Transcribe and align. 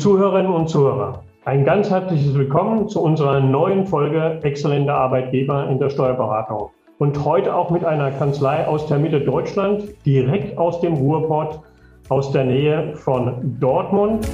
Zuhörerinnen 0.00 0.50
und 0.50 0.66
Zuhörer, 0.66 1.24
ein 1.44 1.62
ganz 1.62 1.90
herzliches 1.90 2.34
Willkommen 2.34 2.88
zu 2.88 3.02
unserer 3.02 3.38
neuen 3.38 3.84
Folge 3.84 4.40
Exzellente 4.42 4.94
Arbeitgeber 4.94 5.68
in 5.68 5.78
der 5.78 5.90
Steuerberatung. 5.90 6.70
Und 6.96 7.22
heute 7.22 7.54
auch 7.54 7.68
mit 7.68 7.84
einer 7.84 8.10
Kanzlei 8.10 8.66
aus 8.66 8.86
der 8.86 8.98
Mitte 8.98 9.20
Deutschland, 9.20 9.84
direkt 10.06 10.56
aus 10.56 10.80
dem 10.80 10.94
Ruhrport, 10.94 11.60
aus 12.08 12.32
der 12.32 12.44
Nähe 12.44 12.96
von 12.96 13.58
Dortmund. 13.60 14.26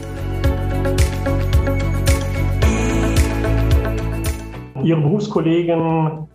Ihre 4.84 5.00
Berufskollegen 5.00 6.28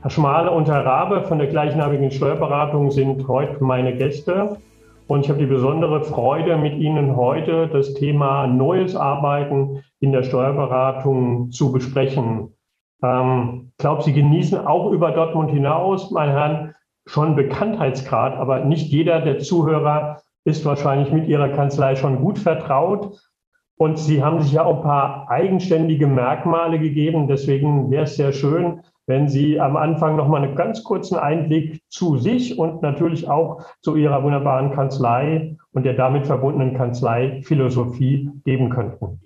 Herr 0.00 0.10
Schmale 0.10 0.52
und 0.52 0.68
Herr 0.68 0.86
Rabe 0.86 1.22
von 1.22 1.38
der 1.38 1.48
gleichnamigen 1.48 2.12
Steuerberatung 2.12 2.92
sind 2.92 3.26
heute 3.26 3.64
meine 3.64 3.96
Gäste. 3.96 4.58
Und 5.08 5.20
ich 5.20 5.28
habe 5.28 5.38
die 5.38 5.46
besondere 5.46 6.02
Freude, 6.02 6.56
mit 6.56 6.74
Ihnen 6.74 7.14
heute 7.16 7.68
das 7.68 7.94
Thema 7.94 8.46
neues 8.46 8.96
Arbeiten 8.96 9.84
in 10.00 10.12
der 10.12 10.24
Steuerberatung 10.24 11.50
zu 11.50 11.70
besprechen. 11.70 12.54
Ähm, 13.02 13.70
ich 13.70 13.78
glaube, 13.78 14.02
Sie 14.02 14.12
genießen 14.12 14.66
auch 14.66 14.90
über 14.90 15.12
Dortmund 15.12 15.50
hinaus, 15.50 16.10
meine 16.10 16.32
Herren, 16.32 16.74
schon 17.06 17.36
Bekanntheitsgrad, 17.36 18.34
aber 18.36 18.64
nicht 18.64 18.90
jeder 18.90 19.20
der 19.20 19.38
Zuhörer 19.38 20.22
ist 20.44 20.64
wahrscheinlich 20.64 21.12
mit 21.12 21.28
Ihrer 21.28 21.50
Kanzlei 21.50 21.94
schon 21.94 22.20
gut 22.20 22.38
vertraut. 22.38 23.16
Und 23.78 23.98
Sie 23.98 24.24
haben 24.24 24.40
sich 24.40 24.52
ja 24.52 24.64
auch 24.64 24.78
ein 24.78 24.82
paar 24.82 25.30
eigenständige 25.30 26.06
Merkmale 26.06 26.78
gegeben. 26.80 27.28
Deswegen 27.28 27.90
wäre 27.90 28.04
es 28.04 28.16
sehr 28.16 28.32
schön, 28.32 28.80
wenn 29.06 29.28
Sie 29.28 29.60
am 29.60 29.76
Anfang 29.76 30.16
noch 30.16 30.28
mal 30.28 30.42
einen 30.42 30.56
ganz 30.56 30.82
kurzen 30.82 31.16
Einblick 31.16 31.80
zu 31.88 32.16
sich 32.16 32.58
und 32.58 32.82
natürlich 32.82 33.28
auch 33.28 33.64
zu 33.80 33.96
Ihrer 33.96 34.22
wunderbaren 34.22 34.72
Kanzlei 34.72 35.56
und 35.72 35.84
der 35.84 35.94
damit 35.94 36.26
verbundenen 36.26 36.76
Kanzlei-Philosophie 36.76 38.30
geben 38.44 38.70
könnten. 38.70 39.20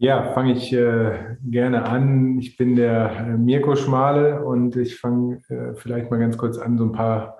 Ja, 0.00 0.32
fange 0.32 0.52
ich 0.52 0.72
äh, 0.72 1.36
gerne 1.44 1.84
an. 1.84 2.38
Ich 2.38 2.56
bin 2.56 2.76
der 2.76 3.10
äh, 3.10 3.36
Mirko 3.36 3.74
Schmale 3.74 4.44
und 4.44 4.76
ich 4.76 4.96
fange 4.96 5.40
äh, 5.48 5.74
vielleicht 5.74 6.10
mal 6.10 6.20
ganz 6.20 6.38
kurz 6.38 6.56
an, 6.56 6.78
so 6.78 6.84
ein 6.84 6.92
paar 6.92 7.36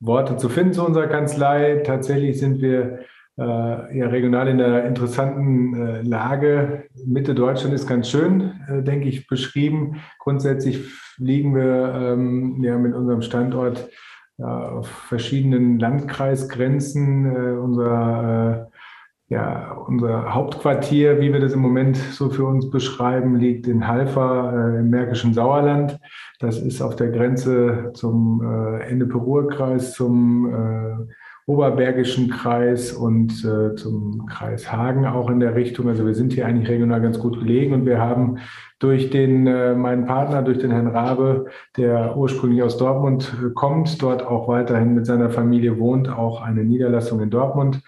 Worte 0.00 0.36
zu 0.36 0.48
finden 0.48 0.72
zu 0.72 0.84
unserer 0.84 1.06
Kanzlei. 1.06 1.80
Tatsächlich 1.86 2.40
sind 2.40 2.60
wir 2.60 3.04
ja, 3.36 4.08
regional 4.08 4.48
in 4.48 4.60
einer 4.60 4.84
interessanten 4.84 5.74
äh, 5.74 6.02
Lage. 6.02 6.84
Mitte 7.06 7.34
Deutschland 7.34 7.74
ist 7.74 7.86
ganz 7.86 8.10
schön, 8.10 8.60
äh, 8.68 8.82
denke 8.82 9.08
ich, 9.08 9.26
beschrieben. 9.26 9.96
Grundsätzlich 10.18 10.84
liegen 11.16 11.54
wir 11.54 11.94
ähm, 11.94 12.62
ja, 12.62 12.76
mit 12.76 12.94
unserem 12.94 13.22
Standort 13.22 13.88
ja, 14.36 14.68
auf 14.68 14.86
verschiedenen 14.86 15.78
Landkreisgrenzen. 15.78 17.24
Äh, 17.34 17.58
unser, 17.58 18.68
äh, 18.68 19.34
ja, 19.34 19.72
unser 19.72 20.34
Hauptquartier, 20.34 21.20
wie 21.22 21.32
wir 21.32 21.40
das 21.40 21.54
im 21.54 21.60
Moment 21.60 21.96
so 21.96 22.28
für 22.28 22.44
uns 22.44 22.68
beschreiben, 22.68 23.36
liegt 23.36 23.66
in 23.66 23.88
Halfa 23.88 24.52
äh, 24.52 24.80
im 24.80 24.90
Märkischen 24.90 25.32
Sauerland. 25.32 25.98
Das 26.38 26.58
ist 26.58 26.82
auf 26.82 26.96
der 26.96 27.08
Grenze 27.08 27.92
zum 27.94 28.42
äh, 28.42 28.82
Ende-Peruhr-Kreis, 28.90 29.94
zum 29.94 31.08
Oberbergischen 31.46 32.30
Kreis 32.30 32.92
und 32.92 33.44
äh, 33.44 33.74
zum 33.74 34.26
Kreis 34.26 34.70
Hagen 34.70 35.06
auch 35.06 35.28
in 35.28 35.40
der 35.40 35.56
Richtung. 35.56 35.88
Also 35.88 36.06
wir 36.06 36.14
sind 36.14 36.32
hier 36.32 36.46
eigentlich 36.46 36.68
regional 36.68 37.00
ganz 37.00 37.18
gut 37.18 37.38
gelegen 37.38 37.74
und 37.74 37.84
wir 37.84 37.98
haben 37.98 38.38
durch 38.78 39.10
den, 39.10 39.46
äh, 39.46 39.74
meinen 39.74 40.06
Partner, 40.06 40.42
durch 40.42 40.58
den 40.58 40.70
Herrn 40.70 40.86
Rabe, 40.86 41.46
der 41.76 42.16
ursprünglich 42.16 42.62
aus 42.62 42.78
Dortmund 42.78 43.34
äh, 43.40 43.50
kommt, 43.54 44.00
dort 44.02 44.24
auch 44.24 44.46
weiterhin 44.48 44.94
mit 44.94 45.06
seiner 45.06 45.30
Familie 45.30 45.78
wohnt, 45.78 46.08
auch 46.08 46.42
eine 46.42 46.64
Niederlassung 46.64 47.20
in 47.20 47.30
Dortmund. 47.30 47.80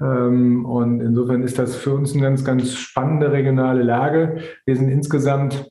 Ähm, 0.00 0.64
und 0.64 1.00
insofern 1.00 1.42
ist 1.42 1.58
das 1.58 1.76
für 1.76 1.94
uns 1.94 2.12
eine 2.12 2.22
ganz, 2.22 2.44
ganz 2.44 2.74
spannende 2.74 3.32
regionale 3.32 3.82
Lage. 3.82 4.38
Wir 4.64 4.76
sind 4.76 4.88
insgesamt 4.88 5.68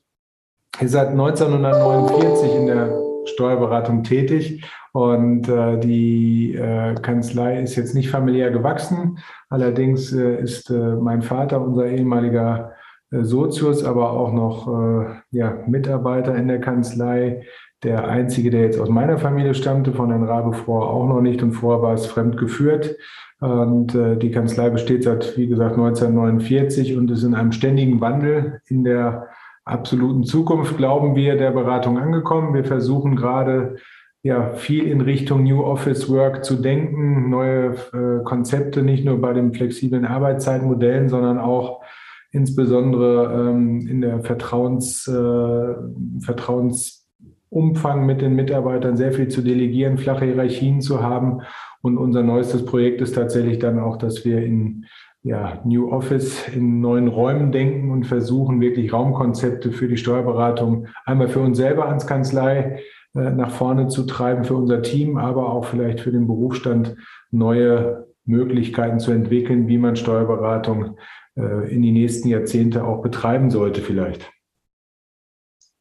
seit 0.80 1.08
1949 1.08 2.54
in 2.54 2.66
der 2.66 2.98
Steuerberatung 3.26 4.02
tätig 4.02 4.64
und 4.92 5.48
äh, 5.48 5.78
die 5.78 6.54
äh, 6.54 6.94
Kanzlei 6.94 7.60
ist 7.62 7.76
jetzt 7.76 7.94
nicht 7.94 8.10
familiär 8.10 8.50
gewachsen. 8.50 9.18
Allerdings 9.48 10.12
äh, 10.12 10.36
ist 10.42 10.70
äh, 10.70 10.96
mein 10.96 11.22
Vater 11.22 11.62
unser 11.62 11.86
ehemaliger 11.86 12.72
äh, 13.10 13.24
Sozius, 13.24 13.84
aber 13.84 14.12
auch 14.12 14.32
noch 14.32 14.68
äh, 14.68 15.06
ja, 15.30 15.58
Mitarbeiter 15.66 16.34
in 16.34 16.48
der 16.48 16.60
Kanzlei. 16.60 17.42
Der 17.82 18.06
einzige, 18.06 18.50
der 18.50 18.62
jetzt 18.62 18.78
aus 18.78 18.90
meiner 18.90 19.18
Familie 19.18 19.54
stammte, 19.54 19.92
von 19.92 20.10
Herrn 20.10 20.24
Rabe 20.24 20.52
vorher 20.52 20.90
auch 20.90 21.08
noch 21.08 21.22
nicht 21.22 21.42
und 21.42 21.52
vorher 21.52 21.82
war 21.82 21.94
es 21.94 22.06
fremd 22.06 22.36
geführt. 22.36 22.94
Und 23.40 23.94
äh, 23.94 24.16
die 24.16 24.30
Kanzlei 24.30 24.68
besteht 24.68 25.04
seit, 25.04 25.36
wie 25.38 25.48
gesagt, 25.48 25.72
1949 25.72 26.96
und 26.96 27.10
ist 27.10 27.24
in 27.24 27.34
einem 27.34 27.50
ständigen 27.50 28.00
Wandel 28.02 28.60
in 28.68 28.84
der 28.84 29.28
absoluten 29.64 30.24
Zukunft, 30.24 30.76
glauben 30.76 31.16
wir, 31.16 31.36
der 31.36 31.50
Beratung 31.50 31.98
angekommen. 31.98 32.54
Wir 32.54 32.64
versuchen 32.64 33.16
gerade 33.16 33.76
ja, 34.22 34.52
viel 34.52 34.86
in 34.86 35.00
Richtung 35.00 35.42
New 35.42 35.62
Office 35.62 36.08
Work 36.08 36.44
zu 36.44 36.56
denken, 36.56 37.28
neue 37.28 37.74
äh, 37.92 38.22
Konzepte, 38.24 38.82
nicht 38.82 39.04
nur 39.04 39.20
bei 39.20 39.32
den 39.32 39.52
flexiblen 39.52 40.04
Arbeitszeitmodellen, 40.04 41.08
sondern 41.08 41.38
auch 41.38 41.82
insbesondere 42.30 43.50
ähm, 43.50 43.86
in 43.88 44.00
der 44.00 44.20
Vertrauens, 44.20 45.08
äh, 45.08 45.74
Vertrauensumfang 46.20 48.06
mit 48.06 48.22
den 48.22 48.36
Mitarbeitern 48.36 48.96
sehr 48.96 49.12
viel 49.12 49.26
zu 49.28 49.42
delegieren, 49.42 49.98
flache 49.98 50.24
Hierarchien 50.26 50.80
zu 50.80 51.02
haben. 51.02 51.42
Und 51.82 51.98
unser 51.98 52.22
neuestes 52.22 52.64
Projekt 52.64 53.00
ist 53.00 53.16
tatsächlich 53.16 53.58
dann 53.58 53.80
auch, 53.80 53.96
dass 53.96 54.24
wir 54.24 54.38
in 54.44 54.86
ja, 55.24 55.60
New 55.64 55.90
Office 55.90 56.48
in 56.48 56.80
neuen 56.80 57.08
Räumen 57.08 57.50
denken 57.50 57.90
und 57.90 58.06
versuchen 58.06 58.60
wirklich 58.60 58.92
Raumkonzepte 58.92 59.72
für 59.72 59.88
die 59.88 59.96
Steuerberatung 59.96 60.86
einmal 61.04 61.28
für 61.28 61.40
uns 61.40 61.58
selber 61.58 61.88
als 61.88 62.06
Kanzlei 62.06 62.80
nach 63.14 63.50
vorne 63.50 63.88
zu 63.88 64.04
treiben 64.04 64.44
für 64.44 64.54
unser 64.54 64.82
Team, 64.82 65.18
aber 65.18 65.52
auch 65.52 65.66
vielleicht 65.66 66.00
für 66.00 66.12
den 66.12 66.26
Berufsstand 66.26 66.96
neue 67.30 68.06
Möglichkeiten 68.24 69.00
zu 69.00 69.12
entwickeln, 69.12 69.68
wie 69.68 69.78
man 69.78 69.96
Steuerberatung 69.96 70.96
äh, 71.36 71.74
in 71.74 71.82
die 71.82 71.92
nächsten 71.92 72.28
Jahrzehnte 72.28 72.84
auch 72.84 73.02
betreiben 73.02 73.50
sollte 73.50 73.80
vielleicht. 73.80 74.30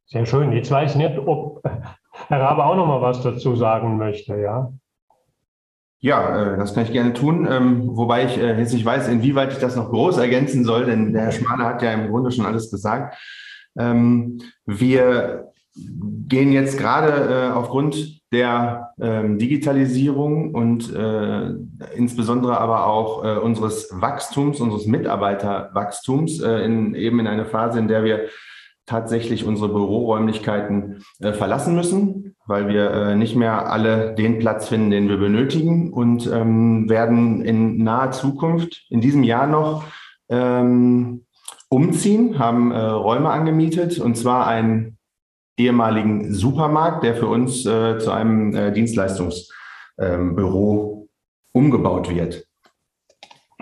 Sehr 0.05 0.25
schön. 0.25 0.51
Jetzt 0.51 0.71
weiß 0.71 0.91
ich 0.91 0.97
nicht, 0.97 1.17
ob 1.19 1.63
Herr 2.27 2.39
Rabe 2.39 2.65
auch 2.65 2.75
noch 2.75 2.87
mal 2.87 3.01
was 3.01 3.21
dazu 3.21 3.55
sagen 3.55 3.97
möchte, 3.97 4.35
ja? 4.37 4.73
Ja, 5.99 6.53
äh, 6.53 6.57
das 6.57 6.73
kann 6.73 6.83
ich 6.83 6.91
gerne 6.91 7.13
tun, 7.13 7.47
ähm, 7.49 7.95
wobei 7.95 8.25
ich 8.25 8.35
jetzt 8.35 8.73
nicht 8.73 8.85
weiß, 8.85 9.07
inwieweit 9.07 9.53
ich 9.53 9.59
das 9.59 9.75
noch 9.75 9.89
groß 9.89 10.17
ergänzen 10.17 10.63
soll, 10.65 10.85
denn 10.85 11.13
der 11.13 11.23
Herr 11.23 11.31
Schmale 11.31 11.63
hat 11.63 11.81
ja 11.81 11.93
im 11.93 12.09
Grunde 12.09 12.31
schon 12.31 12.45
alles 12.45 12.71
gesagt. 12.71 13.15
Ähm, 13.77 14.41
wir 14.65 15.50
gehen 15.75 16.51
jetzt 16.51 16.77
gerade 16.77 17.49
äh, 17.49 17.51
aufgrund 17.51 18.21
der 18.31 18.93
ähm, 18.99 19.37
Digitalisierung 19.37 20.53
und 20.55 20.93
äh, 20.93 21.53
insbesondere 21.95 22.59
aber 22.59 22.87
auch 22.87 23.25
äh, 23.25 23.37
unseres 23.37 23.89
Wachstums, 23.91 24.61
unseres 24.61 24.85
Mitarbeiterwachstums 24.85 26.41
äh, 26.41 26.63
in, 26.63 26.95
eben 26.95 27.19
in 27.19 27.27
eine 27.27 27.45
Phase, 27.45 27.79
in 27.79 27.87
der 27.87 28.03
wir 28.03 28.27
tatsächlich 28.85 29.45
unsere 29.45 29.69
Büroräumlichkeiten 29.69 31.03
äh, 31.19 31.33
verlassen 31.33 31.75
müssen, 31.75 32.35
weil 32.45 32.67
wir 32.67 32.91
äh, 32.91 33.15
nicht 33.15 33.35
mehr 33.35 33.69
alle 33.69 34.15
den 34.15 34.39
Platz 34.39 34.69
finden, 34.69 34.91
den 34.91 35.09
wir 35.09 35.17
benötigen 35.17 35.91
und 35.91 36.27
ähm, 36.27 36.89
werden 36.89 37.41
in 37.43 37.83
naher 37.83 38.11
Zukunft, 38.11 38.85
in 38.89 39.01
diesem 39.01 39.23
Jahr 39.23 39.47
noch, 39.47 39.83
ähm, 40.29 41.25
umziehen, 41.69 42.37
haben 42.37 42.73
Räume 42.73 43.29
angemietet 43.29 43.97
und 43.97 44.17
zwar 44.17 44.45
ein 44.45 44.97
ehemaligen 45.65 46.33
Supermarkt, 46.33 47.03
der 47.03 47.15
für 47.15 47.27
uns 47.27 47.65
äh, 47.65 47.97
zu 47.99 48.11
einem 48.11 48.55
äh, 48.55 48.71
Dienstleistungsbüro 48.71 49.47
ähm, 49.99 51.07
umgebaut 51.53 52.13
wird. 52.13 52.45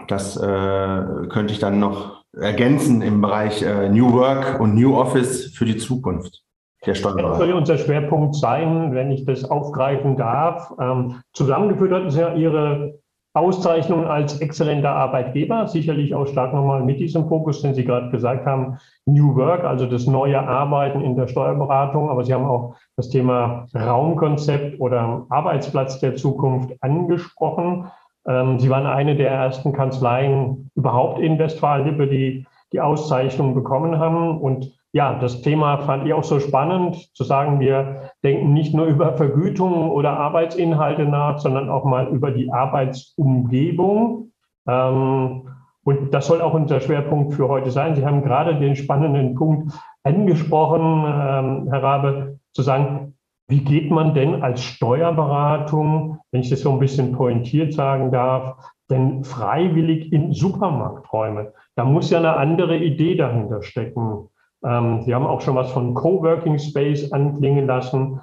Das 0.07 0.37
äh, 0.37 1.03
könnte 1.29 1.53
ich 1.53 1.59
dann 1.59 1.79
noch 1.79 2.23
ergänzen 2.33 3.01
im 3.01 3.21
Bereich 3.21 3.61
äh, 3.61 3.89
New 3.89 4.13
Work 4.13 4.59
und 4.59 4.75
New 4.75 4.97
Office 4.97 5.53
für 5.55 5.65
die 5.65 5.77
Zukunft 5.77 6.43
der 6.85 6.95
Steuerberater. 6.95 7.29
Das 7.29 7.37
soll 7.39 7.53
unser 7.53 7.77
Schwerpunkt 7.77 8.35
sein, 8.35 8.93
wenn 8.93 9.11
ich 9.11 9.25
das 9.25 9.43
aufgreifen 9.43 10.15
darf. 10.15 10.73
Ähm, 10.79 11.21
zusammengeführt 11.33 11.91
hat 11.91 12.05
es 12.05 12.15
ja 12.15 12.33
Ihre 12.33 12.99
Auszeichnung 13.33 14.07
als 14.07 14.41
exzellenter 14.41 14.89
Arbeitgeber, 14.89 15.67
sicherlich 15.67 16.15
auch 16.15 16.25
stark 16.27 16.53
nochmal 16.53 16.83
mit 16.83 16.99
diesem 16.99 17.27
Fokus, 17.27 17.61
den 17.61 17.75
Sie 17.75 17.85
gerade 17.85 18.09
gesagt 18.09 18.45
haben, 18.47 18.79
New 19.05 19.35
Work, 19.35 19.63
also 19.63 19.85
das 19.85 20.07
neue 20.07 20.39
Arbeiten 20.39 21.01
in 21.01 21.15
der 21.15 21.27
Steuerberatung. 21.27 22.09
Aber 22.09 22.23
Sie 22.23 22.33
haben 22.33 22.45
auch 22.45 22.75
das 22.95 23.09
Thema 23.09 23.67
Raumkonzept 23.75 24.79
oder 24.79 25.27
Arbeitsplatz 25.29 25.99
der 25.99 26.15
Zukunft 26.15 26.73
angesprochen. 26.81 27.91
Ähm, 28.27 28.57
Sie 28.57 28.69
waren 28.69 28.87
eine 28.87 29.15
der 29.15 29.29
ersten 29.29 29.73
Kanzleien 29.73 30.71
überhaupt 30.75 31.19
in 31.19 31.37
Westfalen-Lippe, 31.37 32.07
die 32.07 32.47
die 32.73 32.81
Auszeichnung 32.81 33.53
bekommen 33.53 33.99
haben. 33.99 34.39
Und 34.39 34.78
ja, 34.93 35.19
das 35.19 35.41
Thema 35.41 35.77
fand 35.79 36.05
ich 36.05 36.13
auch 36.13 36.23
so 36.23 36.39
spannend, 36.39 37.15
zu 37.15 37.23
sagen, 37.23 37.59
wir 37.59 38.11
denken 38.23 38.53
nicht 38.53 38.73
nur 38.73 38.85
über 38.87 39.13
Vergütung 39.13 39.91
oder 39.91 40.11
Arbeitsinhalte 40.17 41.05
nach, 41.05 41.39
sondern 41.39 41.69
auch 41.69 41.85
mal 41.85 42.07
über 42.07 42.31
die 42.31 42.51
Arbeitsumgebung. 42.51 44.31
Ähm, 44.67 45.47
Und 45.83 46.13
das 46.13 46.27
soll 46.27 46.41
auch 46.41 46.53
unser 46.53 46.81
Schwerpunkt 46.81 47.33
für 47.33 47.47
heute 47.47 47.71
sein. 47.71 47.95
Sie 47.95 48.05
haben 48.05 48.21
gerade 48.21 48.59
den 48.59 48.75
spannenden 48.75 49.33
Punkt 49.35 49.73
angesprochen, 50.03 51.05
ähm, 51.05 51.67
Herr 51.71 51.83
Rabe, 51.83 52.39
zu 52.53 52.61
sagen, 52.61 53.15
wie 53.47 53.63
geht 53.63 53.89
man 53.89 54.13
denn 54.13 54.43
als 54.43 54.61
Steuerberatung, 54.61 56.19
wenn 56.31 56.41
ich 56.41 56.49
das 56.49 56.61
so 56.61 56.71
ein 56.71 56.79
bisschen 56.79 57.13
pointiert 57.13 57.73
sagen 57.73 58.11
darf, 58.11 58.57
denn 58.89 59.23
freiwillig 59.23 60.11
in 60.13 60.33
Supermarkträume? 60.33 61.53
Da 61.75 61.85
muss 61.85 62.11
ja 62.11 62.19
eine 62.19 62.35
andere 62.35 62.77
Idee 62.77 63.15
dahinter 63.15 63.63
stecken. 63.63 64.29
Ähm, 64.63 65.03
Sie 65.05 65.13
haben 65.13 65.25
auch 65.25 65.41
schon 65.41 65.55
was 65.55 65.71
von 65.71 65.93
Coworking 65.93 66.59
Space 66.59 67.11
anklingen 67.11 67.67
lassen. 67.67 68.19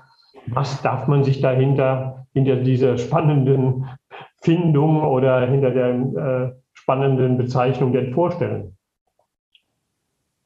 Was 0.49 0.81
darf 0.83 1.09
man 1.09 1.25
sich 1.25 1.41
dahinter, 1.41 2.27
hinter 2.33 2.57
dieser 2.57 2.99
spannenden 2.99 3.87
Findung 4.43 5.03
oder 5.03 5.47
hinter 5.47 5.71
der 5.71 5.89
äh, 5.89 6.53
spannenden 6.73 7.37
Bezeichnung 7.37 7.93
denn 7.93 8.13
vorstellen? 8.13 8.77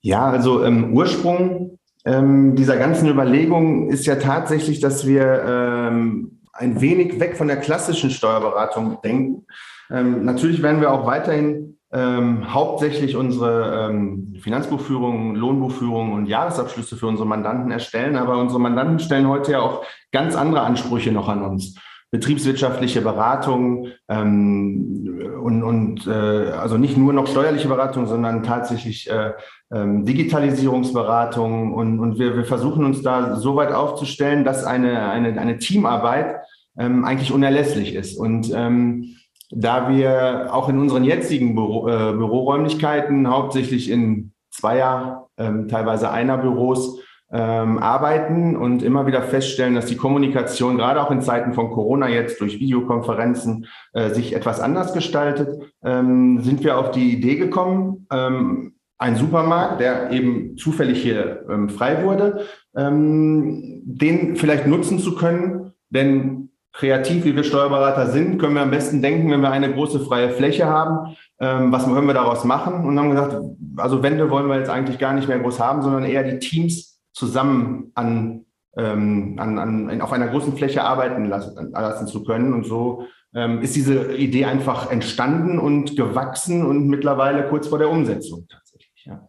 Ja, 0.03 0.31
also 0.31 0.65
ähm, 0.65 0.95
Ursprung 0.95 1.79
ähm, 2.07 2.57
dieser 2.57 2.79
ganzen 2.79 3.09
Überlegung 3.09 3.91
ist 3.91 4.07
ja 4.07 4.17
tatsächlich, 4.17 4.81
dass 4.81 5.07
wir 5.07 5.45
ähm, 5.47 6.41
ein 6.53 6.81
wenig 6.81 7.21
weg 7.21 7.37
von 7.37 7.49
der 7.49 7.59
klassischen 7.59 8.11
Steuerberatung 8.11 8.99
denken. 9.03 9.47
Ähm, 9.91 10.25
natürlich 10.25 10.63
werden 10.63 10.81
wir 10.81 10.93
auch 10.93 11.07
weiterhin 11.07 11.79
ähm, 11.93 12.53
hauptsächlich 12.53 13.17
unsere 13.17 13.89
ähm, 13.91 14.37
Finanzbuchführung, 14.41 15.35
Lohnbuchführung 15.35 16.13
und 16.13 16.27
Jahresabschlüsse 16.27 16.97
für 16.97 17.07
unsere 17.07 17.27
Mandanten 17.27 17.71
erstellen, 17.71 18.17
aber 18.17 18.39
unsere 18.39 18.61
Mandanten 18.61 19.01
stellen 19.01 19.29
heute 19.29 19.53
ja 19.53 19.61
auch 19.61 19.85
ganz 20.13 20.37
andere 20.37 20.63
Ansprüche 20.63 21.11
noch 21.11 21.29
an 21.29 21.43
uns. 21.43 21.77
Betriebswirtschaftliche 22.13 23.03
Beratung 23.03 23.89
ähm, 24.09 25.39
und, 25.43 25.63
und 25.63 26.07
äh, 26.09 26.51
also 26.51 26.77
nicht 26.77 26.97
nur 26.97 27.13
noch 27.13 27.29
steuerliche 27.29 27.69
Beratung, 27.69 28.07
sondern 28.07 28.43
tatsächlich 28.43 29.09
äh, 29.09 29.33
ähm, 29.73 30.05
Digitalisierungsberatung. 30.05 31.73
Und, 31.73 32.01
und 32.01 32.19
wir, 32.19 32.37
wir 32.37 32.45
versuchen 32.45 32.85
uns 32.85 33.03
da 33.03 33.37
so 33.37 33.55
weit 33.55 33.73
aufzustellen, 33.73 34.45
dass 34.45 34.65
eine, 34.65 35.09
eine, 35.09 35.41
eine 35.41 35.59
Teamarbeit 35.59 36.41
ähm, 36.77 37.05
eigentlich 37.05 37.33
unerlässlich 37.33 37.95
ist. 37.95 38.19
Und 38.19 38.51
ähm, 38.55 39.17
da 39.51 39.91
wir 39.91 40.49
auch 40.53 40.69
in 40.69 40.79
unseren 40.79 41.05
jetzigen 41.05 41.55
Büro, 41.55 41.89
äh, 41.89 42.13
Büroräumlichkeiten 42.13 43.29
hauptsächlich 43.29 43.91
in 43.91 44.33
Zweier, 44.51 45.29
ähm, 45.37 45.69
teilweise 45.69 46.11
einer 46.11 46.39
Büros 46.39 47.01
ähm, 47.33 47.79
arbeiten 47.79 48.57
und 48.57 48.83
immer 48.83 49.07
wieder 49.07 49.23
feststellen, 49.23 49.75
dass 49.75 49.87
die 49.87 49.97
Kommunikation 49.97 50.77
gerade 50.77 51.01
auch 51.01 51.11
in 51.11 51.23
Zeiten 51.23 51.53
von 51.53 51.71
Corona 51.71 52.09
jetzt 52.09 52.41
durch 52.41 52.59
Videokonferenzen 52.59 53.67
äh, 53.93 54.11
sich 54.11 54.35
etwas 54.35 54.61
anders 54.61 54.93
gestaltet, 54.93 55.61
ähm, 55.85 56.41
sind 56.41 56.65
wir 56.65 56.79
auf 56.79 56.91
die 56.91 57.13
Idee 57.13 57.37
gekommen, 57.37 58.07
ähm, 58.13 58.75
ein 58.99 59.17
Supermarkt, 59.17 59.81
der 59.81 60.11
eben 60.11 60.57
zufällig 60.59 61.03
hier 61.03 61.47
ähm, 61.49 61.71
frei 61.71 62.05
wurde, 62.05 62.45
ähm, 62.77 63.81
den 63.85 64.37
vielleicht 64.37 64.67
nutzen 64.67 64.99
zu 64.99 65.15
können, 65.15 65.73
denn 65.89 66.50
kreativ, 66.73 67.25
wie 67.25 67.35
wir 67.35 67.45
Steuerberater 67.45 68.07
sind, 68.09 68.39
können 68.39 68.55
wir 68.55 68.63
am 68.63 68.71
besten 68.71 69.03
denken, 69.03 69.31
wenn 69.31 69.41
wir 69.41 69.51
eine 69.51 69.73
große 69.73 70.01
freie 70.01 70.31
Fläche 70.31 70.67
haben, 70.67 71.17
ähm, 71.41 71.73
was 71.73 71.85
können 71.85 72.07
wir 72.07 72.15
daraus 72.15 72.45
machen? 72.45 72.87
Und 72.87 72.99
haben 72.99 73.11
gesagt, 73.11 73.37
also 73.77 74.03
Wände 74.03 74.31
wollen 74.31 74.47
wir 74.47 74.59
jetzt 74.59 74.71
eigentlich 74.71 74.99
gar 74.99 75.13
nicht 75.13 75.29
mehr 75.29 75.39
groß 75.39 75.59
haben, 75.59 75.83
sondern 75.83 76.05
eher 76.05 76.23
die 76.23 76.39
Teams 76.39 77.01
zusammen 77.13 77.91
an, 77.95 78.45
ähm, 78.77 79.37
an, 79.39 79.59
an, 79.59 80.01
auf 80.01 80.13
einer 80.13 80.29
großen 80.29 80.57
Fläche 80.57 80.85
arbeiten 80.85 81.25
lassen, 81.27 81.73
lassen 81.73 82.07
zu 82.07 82.23
können. 82.23 82.53
Und 82.55 82.67
so 82.67 83.05
ähm, 83.35 83.63
ist 83.63 83.75
diese 83.75 84.15
Idee 84.15 84.45
einfach 84.45 84.91
entstanden 84.91 85.59
und 85.59 85.97
gewachsen 85.97 86.65
und 86.65 86.87
mittlerweile 86.87 87.49
kurz 87.49 87.69
vor 87.69 87.79
der 87.79 87.91
Umsetzung 87.91 88.47
tatsächlich. 88.49 89.05
Ja. 89.05 89.29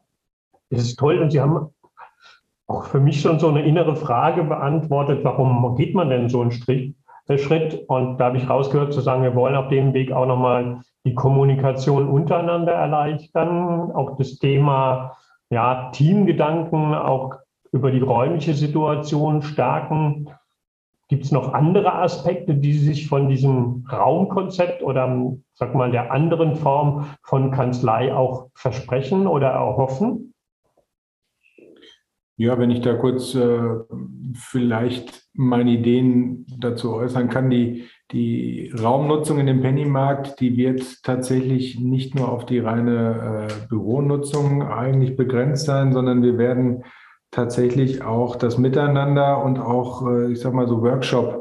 Das 0.70 0.82
ist 0.82 0.98
toll 0.98 1.20
und 1.20 1.32
Sie 1.32 1.42
haben 1.42 1.70
auch 2.68 2.86
für 2.86 3.00
mich 3.00 3.22
schon 3.22 3.40
so 3.40 3.50
eine 3.50 3.66
innere 3.66 3.96
Frage 3.96 4.44
beantwortet, 4.44 5.24
warum 5.24 5.76
geht 5.76 5.94
man 5.94 6.10
denn 6.10 6.30
so 6.30 6.42
einen 6.42 6.52
Strich, 6.52 6.96
Schritt? 7.38 7.86
Und 7.88 8.18
da 8.18 8.26
habe 8.26 8.38
ich 8.38 8.50
rausgehört 8.50 8.94
zu 8.94 9.02
sagen, 9.02 9.24
wir 9.24 9.36
wollen 9.36 9.56
auf 9.56 9.68
dem 9.70 9.94
Weg 9.94 10.12
auch 10.12 10.26
nochmal 10.26 10.82
die 11.06 11.16
Kommunikation 11.16 12.08
untereinander 12.08 12.74
erleichtern, 12.74 13.92
auch 13.92 14.18
das 14.18 14.38
Thema 14.38 15.18
ja, 15.50 15.90
Teamgedanken 15.92 16.94
auch 16.94 17.36
über 17.72 17.92
die 17.92 18.02
räumliche 18.02 18.54
Situation 18.54 19.42
stärken. 19.42 20.30
Gibt 21.08 21.26
es 21.26 21.32
noch 21.32 21.54
andere 21.54 21.94
Aspekte, 21.94 22.56
die 22.56 22.74
sich 22.74 23.08
von 23.08 23.28
diesem 23.28 23.86
Raumkonzept 23.92 24.82
oder 24.82 25.34
sag 25.54 25.76
mal 25.76 25.92
der 25.92 26.12
anderen 26.12 26.56
Form 26.56 27.08
von 27.22 27.52
Kanzlei 27.52 28.14
auch 28.14 28.48
versprechen 28.54 29.28
oder 29.28 29.50
erhoffen? 29.50 30.34
Ja, 32.42 32.58
wenn 32.58 32.72
ich 32.72 32.82
da 32.82 32.96
kurz 32.96 33.36
äh, 33.36 33.60
vielleicht 34.34 35.28
meine 35.36 35.70
Ideen 35.70 36.48
dazu 36.58 36.92
äußern 36.92 37.30
kann, 37.30 37.52
die, 37.52 37.86
die 38.12 38.74
Raumnutzung 38.82 39.38
in 39.38 39.46
dem 39.46 39.62
Pennymarkt, 39.62 40.40
die 40.40 40.58
wird 40.58 41.04
tatsächlich 41.04 41.80
nicht 41.80 42.16
nur 42.16 42.32
auf 42.32 42.48
die 42.48 42.58
reine 42.58 43.48
äh, 43.48 43.68
Büronutzung 43.70 44.64
eigentlich 44.64 45.16
begrenzt 45.16 45.68
sein, 45.68 45.94
sondern 45.94 46.24
wir 46.24 46.40
werden 46.40 46.84
tatsächlich 47.30 48.02
auch 48.02 48.36
das 48.36 48.58
Miteinander 48.58 49.46
und 49.46 49.60
auch, 49.60 50.08
äh, 50.08 50.32
ich 50.32 50.40
sag 50.40 50.56
mal 50.56 50.68
so 50.68 50.82
Workshop 50.82 51.41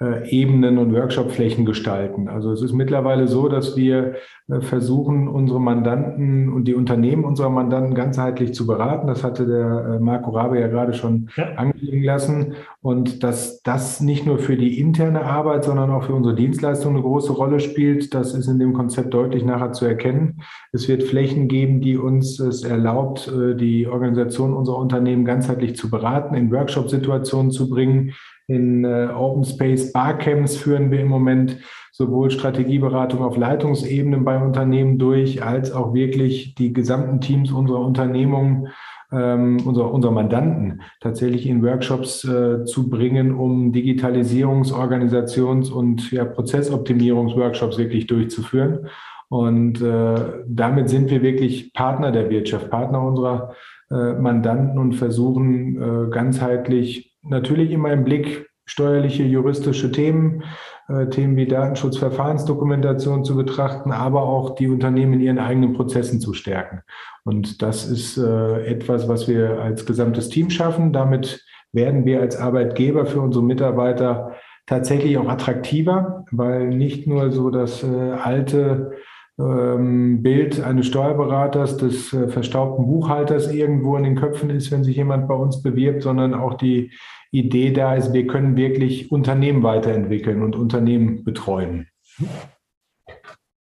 Ebenen 0.00 0.78
und 0.78 0.94
Workshopflächen 0.94 1.66
gestalten. 1.66 2.28
Also 2.28 2.52
es 2.52 2.62
ist 2.62 2.72
mittlerweile 2.72 3.28
so, 3.28 3.50
dass 3.50 3.76
wir 3.76 4.14
äh, 4.48 4.62
versuchen, 4.62 5.28
unsere 5.28 5.60
Mandanten 5.60 6.50
und 6.50 6.64
die 6.64 6.74
Unternehmen 6.74 7.24
unserer 7.24 7.50
Mandanten 7.50 7.94
ganzheitlich 7.94 8.54
zu 8.54 8.66
beraten. 8.66 9.06
Das 9.08 9.22
hatte 9.22 9.46
der 9.46 9.96
äh, 9.96 10.00
Marco 10.00 10.30
Rabe 10.30 10.58
ja 10.58 10.68
gerade 10.68 10.94
schon 10.94 11.28
ja. 11.36 11.52
angelegen 11.56 12.02
lassen. 12.02 12.54
Und 12.80 13.22
dass 13.22 13.62
das 13.62 14.00
nicht 14.00 14.24
nur 14.24 14.38
für 14.38 14.56
die 14.56 14.80
interne 14.80 15.22
Arbeit, 15.24 15.64
sondern 15.64 15.90
auch 15.90 16.04
für 16.04 16.14
unsere 16.14 16.34
Dienstleistung 16.34 16.94
eine 16.94 17.02
große 17.02 17.32
Rolle 17.32 17.60
spielt, 17.60 18.14
das 18.14 18.32
ist 18.32 18.48
in 18.48 18.58
dem 18.58 18.72
Konzept 18.72 19.12
deutlich 19.12 19.44
nachher 19.44 19.72
zu 19.72 19.84
erkennen. 19.84 20.40
Es 20.72 20.88
wird 20.88 21.02
Flächen 21.02 21.46
geben, 21.46 21.82
die 21.82 21.98
uns 21.98 22.40
es 22.40 22.64
erlaubt, 22.64 23.30
die 23.30 23.86
Organisation 23.86 24.54
unserer 24.54 24.78
Unternehmen 24.78 25.26
ganzheitlich 25.26 25.76
zu 25.76 25.90
beraten, 25.90 26.34
in 26.34 26.50
Workshop-Situationen 26.50 27.50
zu 27.50 27.68
bringen, 27.68 28.14
in 28.50 28.84
äh, 28.84 29.08
Open 29.14 29.44
Space 29.44 29.92
Barcamps 29.92 30.56
führen 30.56 30.90
wir 30.90 31.00
im 31.00 31.08
Moment 31.08 31.58
sowohl 31.92 32.30
Strategieberatung 32.30 33.22
auf 33.22 33.36
Leitungsebene 33.36 34.18
bei 34.18 34.42
Unternehmen 34.42 34.98
durch, 34.98 35.42
als 35.42 35.72
auch 35.72 35.94
wirklich 35.94 36.54
die 36.56 36.72
gesamten 36.72 37.20
Teams 37.20 37.52
unserer 37.52 37.80
Unternehmung, 37.80 38.68
ähm, 39.12 39.58
unserer, 39.64 39.92
unserer 39.92 40.12
Mandanten 40.12 40.82
tatsächlich 41.00 41.46
in 41.46 41.62
Workshops 41.62 42.24
äh, 42.24 42.64
zu 42.64 42.90
bringen, 42.90 43.32
um 43.34 43.72
Digitalisierungs-, 43.72 44.72
Organisations- 44.72 45.70
und 45.70 46.10
ja, 46.10 46.24
Prozessoptimierungsworkshops 46.24 47.78
wirklich 47.78 48.06
durchzuführen. 48.06 48.88
Und 49.28 49.80
äh, 49.80 50.42
damit 50.48 50.88
sind 50.88 51.08
wir 51.10 51.22
wirklich 51.22 51.72
Partner 51.72 52.10
der 52.10 52.30
Wirtschaft, 52.30 52.68
Partner 52.68 53.00
unserer 53.00 53.54
äh, 53.90 54.14
Mandanten 54.14 54.78
und 54.78 54.94
versuchen 54.94 55.76
äh, 55.76 56.10
ganzheitlich 56.10 57.09
natürlich 57.22 57.70
immer 57.70 57.92
im 57.92 58.04
Blick 58.04 58.50
steuerliche, 58.64 59.24
juristische 59.24 59.90
Themen, 59.90 60.44
äh, 60.88 61.06
Themen 61.08 61.36
wie 61.36 61.46
Datenschutz, 61.46 61.96
Verfahrensdokumentation 61.98 63.24
zu 63.24 63.36
betrachten, 63.36 63.90
aber 63.90 64.22
auch 64.22 64.54
die 64.54 64.68
Unternehmen 64.68 65.14
in 65.14 65.20
ihren 65.20 65.38
eigenen 65.38 65.72
Prozessen 65.72 66.20
zu 66.20 66.34
stärken. 66.34 66.82
Und 67.24 67.62
das 67.62 67.86
ist 67.88 68.16
äh, 68.16 68.64
etwas, 68.66 69.08
was 69.08 69.26
wir 69.26 69.60
als 69.60 69.86
gesamtes 69.86 70.28
Team 70.28 70.50
schaffen. 70.50 70.92
Damit 70.92 71.44
werden 71.72 72.04
wir 72.04 72.20
als 72.20 72.36
Arbeitgeber 72.36 73.06
für 73.06 73.20
unsere 73.20 73.44
Mitarbeiter 73.44 74.36
tatsächlich 74.66 75.18
auch 75.18 75.28
attraktiver, 75.28 76.24
weil 76.30 76.68
nicht 76.68 77.08
nur 77.08 77.32
so 77.32 77.50
das 77.50 77.82
äh, 77.82 77.86
alte 77.86 78.92
Bild 80.22 80.62
eines 80.62 80.86
Steuerberaters, 80.86 81.76
des 81.76 82.12
äh, 82.12 82.28
verstaubten 82.28 82.86
Buchhalters 82.86 83.52
irgendwo 83.52 83.96
in 83.96 84.04
den 84.04 84.16
Köpfen 84.16 84.50
ist, 84.50 84.70
wenn 84.70 84.84
sich 84.84 84.96
jemand 84.96 85.28
bei 85.28 85.34
uns 85.34 85.62
bewirbt, 85.62 86.02
sondern 86.02 86.34
auch 86.34 86.54
die 86.54 86.90
Idee 87.30 87.72
da 87.72 87.94
ist, 87.94 88.12
wir 88.12 88.26
können 88.26 88.56
wirklich 88.56 89.10
Unternehmen 89.12 89.62
weiterentwickeln 89.62 90.42
und 90.42 90.56
Unternehmen 90.56 91.24
betreuen. 91.24 91.88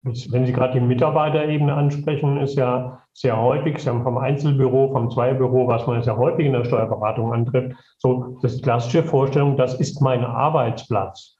Wenn 0.03 0.45
Sie 0.45 0.53
gerade 0.53 0.79
die 0.79 0.85
Mitarbeiterebene 0.85 1.73
ansprechen, 1.73 2.37
ist 2.37 2.55
ja 2.55 3.03
sehr 3.13 3.39
häufig, 3.39 3.79
Sie 3.79 3.89
haben 3.89 4.03
vom 4.03 4.17
Einzelbüro, 4.17 4.93
vom 4.93 5.09
Zweibüro, 5.09 5.67
was 5.67 5.85
man 5.85 6.01
sehr 6.01 6.17
häufig 6.17 6.45
in 6.45 6.53
der 6.53 6.63
Steuerberatung 6.63 7.33
antrifft, 7.33 7.75
so 7.97 8.37
das 8.41 8.61
klassische 8.61 9.03
Vorstellung, 9.03 9.57
das 9.57 9.79
ist 9.79 10.01
mein 10.01 10.23
Arbeitsplatz. 10.23 11.36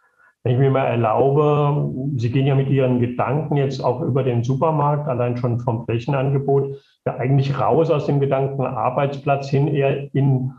Wenn 0.48 0.54
ich 0.54 0.60
mir 0.62 0.72
mal 0.72 0.86
erlaube, 0.86 1.94
Sie 2.16 2.32
gehen 2.32 2.48
ja 2.48 2.56
mit 2.56 2.70
Ihren 2.70 3.02
Gedanken 3.02 3.58
jetzt 3.58 3.84
auch 3.84 4.00
über 4.00 4.24
den 4.24 4.46
Supermarkt, 4.46 5.10
allein 5.10 5.36
schon 5.36 5.60
vom 5.60 5.84
Flächenangebot, 5.84 6.78
ja 7.06 7.18
eigentlich 7.18 7.60
raus 7.60 7.92
aus 7.92 8.06
dem 8.06 8.22
Gedanken 8.22 8.62
Arbeitsplatz 8.62 9.50
hin 9.50 9.68
eher 9.68 10.08
in 10.16 10.54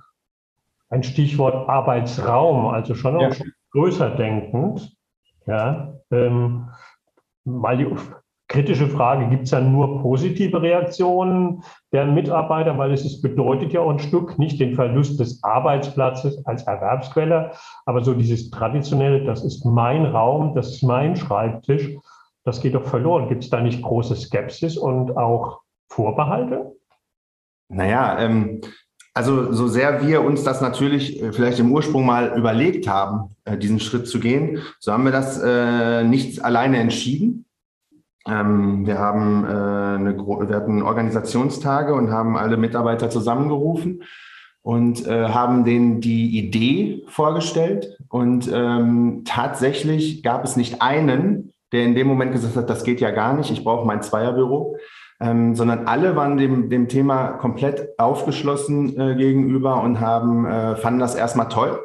ein 0.91 1.03
Stichwort 1.03 1.71
Arbeitsraum, 1.71 2.67
also 2.67 2.95
schon 2.95 3.17
auch 3.17 3.35
ja. 3.35 3.45
größer 3.73 4.11
denkend. 4.11 4.95
Ja, 5.47 5.95
ähm, 6.11 6.69
weil 7.47 7.79
die, 7.79 7.87
kritische 8.49 8.89
Frage, 8.89 9.29
gibt 9.29 9.45
es 9.45 9.51
dann 9.51 9.73
nur 9.73 10.01
positive 10.01 10.61
Reaktionen 10.61 11.63
der 11.93 12.07
Mitarbeiter, 12.07 12.79
weil 12.79 12.93
es 12.93 13.05
ist, 13.05 13.21
bedeutet 13.21 13.73
ja 13.73 13.81
auch 13.81 13.91
ein 13.91 13.99
Stück 13.99 14.39
nicht 14.39 14.59
den 14.59 14.75
Verlust 14.75 15.21
des 15.21 15.45
Arbeitsplatzes 15.45 16.45
als 16.47 16.63
Erwerbsquelle, 16.63 17.53
aber 17.85 18.03
so 18.03 18.15
dieses 18.15 18.51
traditionelle, 18.51 19.25
das 19.25 19.45
ist 19.45 19.65
mein 19.65 20.07
Raum, 20.07 20.55
das 20.55 20.71
ist 20.71 20.83
mein 20.83 21.15
Schreibtisch, 21.15 21.91
das 22.45 22.63
geht 22.63 22.75
doch 22.75 22.85
verloren. 22.85 23.29
Gibt 23.29 23.45
es 23.45 23.51
da 23.51 23.61
nicht 23.61 23.83
große 23.83 24.17
Skepsis 24.17 24.79
und 24.79 25.17
auch 25.17 25.61
Vorbehalte? 25.91 26.73
Naja, 27.69 28.19
ähm, 28.19 28.63
also 29.13 29.53
so 29.53 29.69
sehr 29.69 30.07
wir 30.07 30.23
uns 30.23 30.43
das 30.45 30.63
natürlich 30.63 31.23
äh, 31.23 31.33
vielleicht 31.33 31.59
im 31.59 31.71
Ursprung 31.73 32.07
mal 32.07 32.39
überlegt 32.39 32.89
haben, 32.89 33.37
äh, 33.45 33.59
diesen 33.59 33.81
Schritt 33.81 34.07
zu 34.07 34.21
gehen, 34.21 34.63
so 34.79 34.93
haben 34.93 35.05
wir 35.05 35.13
das 35.13 35.39
äh, 35.43 36.05
nicht 36.05 36.43
alleine 36.43 36.79
entschieden. 36.79 37.45
Ähm, 38.29 38.87
wir 38.87 38.99
haben 38.99 39.45
äh, 39.45 39.49
eine, 39.49 40.17
wir 40.17 40.57
hatten 40.57 40.83
Organisationstage 40.83 41.95
und 41.95 42.11
haben 42.11 42.37
alle 42.37 42.57
Mitarbeiter 42.57 43.11
zusammengerufen 43.11 44.03
und 44.63 45.07
äh, 45.07 45.29
haben 45.29 45.65
denen 45.65 46.01
die 46.01 46.39
Idee 46.39 47.05
vorgestellt. 47.09 47.97
Und 48.09 48.51
ähm, 48.53 49.23
tatsächlich 49.25 50.23
gab 50.23 50.45
es 50.45 50.57
nicht 50.57 50.83
einen, 50.83 51.53
der 51.73 51.85
in 51.85 51.95
dem 51.95 52.07
Moment 52.07 52.33
gesagt 52.33 52.57
hat, 52.57 52.71
das 52.71 52.85
geht 52.85 53.01
ja 53.01 53.11
gar 53.11 53.35
nicht, 53.35 53.51
ich 53.51 53.65
brauche 53.65 53.87
mein 53.87 54.03
Zweierbüro, 54.03 54.77
ähm, 55.21 55.55
sondern 55.55 55.87
alle 55.87 56.17
waren 56.17 56.37
dem, 56.37 56.71
dem 56.71 56.89
Thema 56.89 57.29
komplett 57.33 57.99
aufgeschlossen 57.99 58.99
äh, 58.99 59.15
gegenüber 59.17 59.83
und 59.83 60.01
haben, 60.01 60.47
äh, 60.47 60.77
fanden 60.77 61.01
das 61.01 61.15
erstmal 61.15 61.49
toll. 61.49 61.81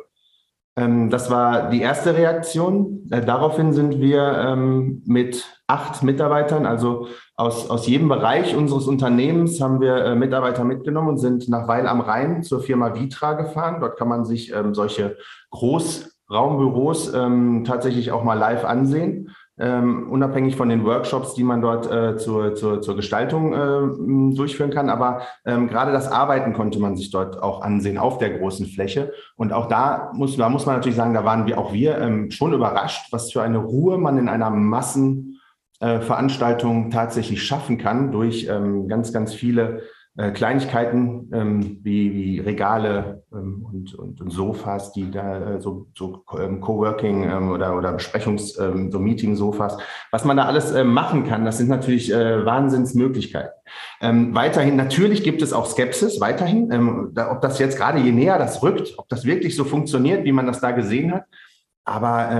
Ähm, 0.75 1.09
das 1.09 1.29
war 1.29 1.69
die 1.69 1.81
erste 1.81 2.15
Reaktion. 2.15 3.07
Äh, 3.11 3.21
daraufhin 3.21 3.73
sind 3.73 3.99
wir 3.99 4.21
ähm, 4.23 5.03
mit 5.05 5.45
acht 5.67 6.03
Mitarbeitern, 6.03 6.65
also 6.65 7.07
aus, 7.35 7.69
aus 7.69 7.87
jedem 7.87 8.09
Bereich 8.09 8.55
unseres 8.55 8.87
Unternehmens 8.87 9.61
haben 9.61 9.81
wir 9.81 9.97
äh, 9.97 10.15
Mitarbeiter 10.15 10.63
mitgenommen 10.63 11.09
und 11.09 11.17
sind 11.17 11.49
nach 11.49 11.67
Weil 11.67 11.87
am 11.87 12.01
Rhein 12.01 12.43
zur 12.43 12.61
Firma 12.61 12.95
Vitra 12.95 13.33
gefahren. 13.33 13.79
Dort 13.79 13.97
kann 13.97 14.07
man 14.07 14.25
sich 14.25 14.53
ähm, 14.53 14.73
solche 14.73 15.17
Großraumbüros 15.51 17.13
ähm, 17.13 17.63
tatsächlich 17.65 18.11
auch 18.11 18.23
mal 18.23 18.37
live 18.37 18.65
ansehen 18.65 19.29
ähm, 19.59 20.09
unabhängig 20.09 20.55
von 20.55 20.69
den 20.69 20.83
Workshops, 20.83 21.35
die 21.35 21.43
man 21.43 21.61
dort 21.61 21.85
äh, 21.91 22.17
zur, 22.17 22.55
zur, 22.55 22.81
zur 22.81 22.95
Gestaltung 22.95 23.53
äh, 23.53 24.35
durchführen 24.35 24.71
kann. 24.71 24.89
Aber 24.89 25.21
ähm, 25.45 25.67
gerade 25.67 25.91
das 25.91 26.11
Arbeiten 26.11 26.53
konnte 26.53 26.79
man 26.79 26.97
sich 26.97 27.11
dort 27.11 27.39
auch 27.41 27.61
ansehen 27.61 27.99
auf 27.99 28.17
der 28.17 28.31
großen 28.31 28.65
Fläche. 28.65 29.13
Und 29.35 29.53
auch 29.53 29.67
da 29.67 30.11
muss, 30.15 30.35
da 30.37 30.49
muss 30.49 30.65
man 30.65 30.73
natürlich 30.75 30.95
sagen, 30.95 31.13
da 31.13 31.23
waren 31.23 31.45
wir 31.45 31.59
auch 31.59 31.71
wir 31.71 31.99
ähm, 31.99 32.31
schon 32.31 32.53
überrascht, 32.53 33.09
was 33.11 33.31
für 33.31 33.43
eine 33.43 33.59
Ruhe 33.59 33.99
man 33.99 34.17
in 34.17 34.27
einer 34.27 34.49
Massenveranstaltung 34.49 36.87
äh, 36.87 36.89
tatsächlich 36.89 37.43
schaffen 37.43 37.77
kann 37.77 38.11
durch 38.11 38.47
ähm, 38.49 38.87
ganz, 38.87 39.13
ganz 39.13 39.35
viele 39.35 39.83
äh, 40.15 40.29
Kleinigkeiten 40.29 41.31
ähm, 41.33 41.79
wie, 41.81 42.13
wie 42.13 42.39
Regale 42.39 43.23
ähm, 43.33 43.65
und, 43.67 43.95
und, 43.95 44.21
und, 44.21 44.29
Sofas, 44.29 44.93
die 44.93 45.09
da 45.09 45.55
äh, 45.55 45.59
so, 45.59 45.87
so 45.97 46.23
ähm, 46.39 46.61
Coworking 46.61 47.23
ähm, 47.23 47.49
oder, 47.49 47.75
oder 47.75 47.95
Besprechungs-, 47.97 48.59
ähm, 48.63 48.91
so 48.91 48.99
Meeting-Sofas, 48.99 49.77
was 50.11 50.23
man 50.23 50.37
da 50.37 50.45
alles 50.45 50.71
äh, 50.71 50.83
machen 50.83 51.23
kann, 51.23 51.45
das 51.45 51.57
sind 51.57 51.67
natürlich 51.67 52.13
äh, 52.13 52.45
Wahnsinnsmöglichkeiten. 52.45 53.53
Ähm, 54.01 54.35
weiterhin, 54.35 54.75
natürlich 54.75 55.23
gibt 55.23 55.41
es 55.41 55.51
auch 55.51 55.65
Skepsis, 55.65 56.21
weiterhin, 56.21 57.11
da, 57.13 57.31
ob 57.31 57.41
das 57.41 57.57
jetzt 57.57 57.77
gerade 57.77 57.97
je 57.97 58.11
näher 58.11 58.37
das 58.37 58.61
rückt, 58.61 58.93
ob 58.97 59.09
das 59.09 59.25
wirklich 59.25 59.55
so 59.55 59.63
funktioniert, 59.63 60.25
wie 60.25 60.31
man 60.31 60.45
das 60.45 60.61
da 60.61 60.71
gesehen 60.71 61.11
hat. 61.11 61.23
Aber 61.85 62.31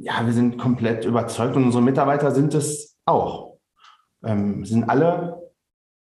ja, 0.00 0.24
wir 0.24 0.32
sind 0.32 0.58
komplett 0.58 1.04
überzeugt 1.04 1.54
und 1.56 1.64
unsere 1.64 1.82
Mitarbeiter 1.82 2.32
sind 2.32 2.54
es 2.54 2.96
auch. 3.04 3.58
Sind 4.22 4.88
alle 4.88 5.41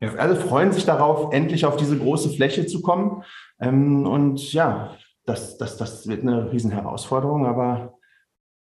ja. 0.00 0.14
Alle 0.14 0.36
freuen 0.36 0.72
sich 0.72 0.84
darauf, 0.84 1.32
endlich 1.32 1.66
auf 1.66 1.76
diese 1.76 1.98
große 1.98 2.30
Fläche 2.30 2.66
zu 2.66 2.82
kommen. 2.82 3.22
Ähm, 3.60 4.06
und 4.06 4.52
ja, 4.52 4.92
das, 5.26 5.58
das, 5.58 5.76
das 5.76 6.08
wird 6.08 6.22
eine 6.22 6.52
Riesenherausforderung, 6.52 7.46
aber 7.46 7.94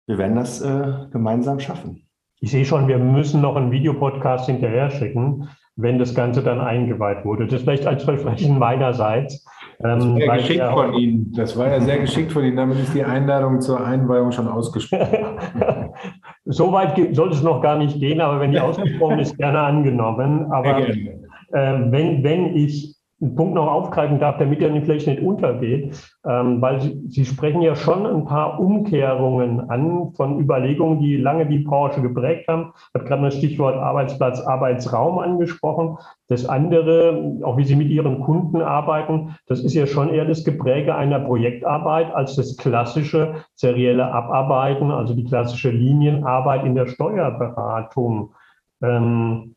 wir 0.06 0.18
werden 0.18 0.36
das 0.36 0.60
äh, 0.60 1.06
gemeinsam 1.10 1.60
schaffen. 1.60 2.08
Ich 2.40 2.50
sehe 2.50 2.64
schon, 2.64 2.88
wir 2.88 2.98
müssen 2.98 3.40
noch 3.40 3.56
einen 3.56 3.70
Videopodcast 3.70 4.46
hinterher 4.46 4.90
schicken, 4.90 5.48
wenn 5.74 5.98
das 5.98 6.14
Ganze 6.14 6.42
dann 6.42 6.60
eingeweiht 6.60 7.24
wurde. 7.24 7.46
Das 7.46 7.62
vielleicht 7.62 7.86
als 7.86 8.04
Versprechen 8.04 8.58
meinerseits. 8.58 9.44
Das 9.78 10.02
war 10.02 10.18
ja 10.18 10.36
geschickt 10.36 10.64
von 10.64 10.94
Ihnen. 10.94 11.32
Das 11.36 11.56
war 11.58 11.68
ja 11.68 11.80
sehr 11.80 11.98
geschickt 11.98 12.32
von 12.32 12.44
Ihnen. 12.44 12.56
Damit 12.56 12.78
ist 12.78 12.94
die 12.94 13.04
Einladung 13.04 13.60
zur 13.60 13.84
Einweihung 13.84 14.32
schon 14.32 14.48
ausgesprochen. 14.48 15.38
so 16.46 16.72
weit 16.72 17.14
soll 17.14 17.30
es 17.30 17.42
noch 17.42 17.60
gar 17.60 17.76
nicht 17.76 17.98
gehen, 18.00 18.20
aber 18.20 18.40
wenn 18.40 18.52
die 18.52 18.60
ausgesprochen 18.60 19.18
ist, 19.18 19.36
gerne 19.36 19.60
angenommen. 19.60 20.50
Aber 20.50 20.80
gerne 20.80 21.25
äh, 21.52 21.74
wenn, 21.90 22.22
wenn 22.22 22.56
ich 22.56 22.96
einen 23.18 23.34
Punkt 23.34 23.54
noch 23.54 23.66
aufgreifen 23.66 24.18
darf, 24.18 24.36
damit 24.36 24.60
er 24.60 24.70
vielleicht 24.82 25.06
nicht 25.06 25.22
untergeht, 25.22 25.96
ähm, 26.26 26.60
weil 26.60 26.82
Sie, 26.82 27.00
Sie 27.08 27.24
sprechen 27.24 27.62
ja 27.62 27.74
schon 27.74 28.04
ein 28.06 28.26
paar 28.26 28.60
Umkehrungen 28.60 29.70
an 29.70 30.12
von 30.12 30.38
Überlegungen, 30.38 31.00
die 31.00 31.16
lange 31.16 31.46
die 31.46 31.60
Branche 31.60 32.02
geprägt 32.02 32.46
haben. 32.46 32.74
Ich 32.76 32.94
habe 32.94 33.04
gerade 33.06 33.22
das 33.22 33.36
Stichwort 33.36 33.76
Arbeitsplatz, 33.76 34.40
Arbeitsraum 34.40 35.18
angesprochen. 35.18 35.96
Das 36.28 36.46
andere, 36.46 37.38
auch 37.42 37.56
wie 37.56 37.64
Sie 37.64 37.76
mit 37.76 37.88
Ihren 37.88 38.20
Kunden 38.20 38.60
arbeiten, 38.60 39.34
das 39.46 39.60
ist 39.60 39.72
ja 39.72 39.86
schon 39.86 40.10
eher 40.10 40.26
das 40.26 40.44
Gepräge 40.44 40.94
einer 40.94 41.20
Projektarbeit 41.20 42.14
als 42.14 42.36
das 42.36 42.58
klassische 42.58 43.36
serielle 43.54 44.12
Abarbeiten, 44.12 44.90
also 44.90 45.14
die 45.14 45.24
klassische 45.24 45.70
Linienarbeit 45.70 46.66
in 46.66 46.74
der 46.74 46.86
Steuerberatung. 46.86 48.34
Ähm, 48.82 49.54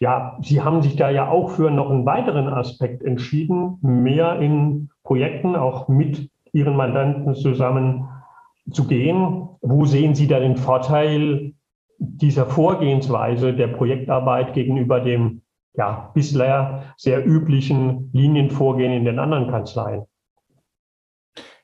ja, 0.00 0.38
Sie 0.42 0.60
haben 0.60 0.82
sich 0.82 0.96
da 0.96 1.10
ja 1.10 1.28
auch 1.28 1.50
für 1.50 1.70
noch 1.70 1.90
einen 1.90 2.06
weiteren 2.06 2.48
Aspekt 2.48 3.02
entschieden, 3.02 3.78
mehr 3.82 4.38
in 4.40 4.90
Projekten 5.02 5.56
auch 5.56 5.88
mit 5.88 6.30
Ihren 6.52 6.76
Mandanten 6.76 7.34
zusammen 7.34 8.08
zu 8.70 8.86
gehen. 8.86 9.48
Wo 9.60 9.84
sehen 9.86 10.14
Sie 10.14 10.28
da 10.28 10.38
den 10.38 10.56
Vorteil 10.56 11.52
dieser 11.98 12.46
Vorgehensweise 12.46 13.52
der 13.52 13.68
Projektarbeit 13.68 14.54
gegenüber 14.54 15.00
dem 15.00 15.42
ja, 15.74 16.10
bisher 16.14 16.84
sehr 16.96 17.26
üblichen 17.26 18.10
Linienvorgehen 18.12 18.92
in 18.92 19.04
den 19.04 19.18
anderen 19.18 19.50
Kanzleien? 19.50 20.04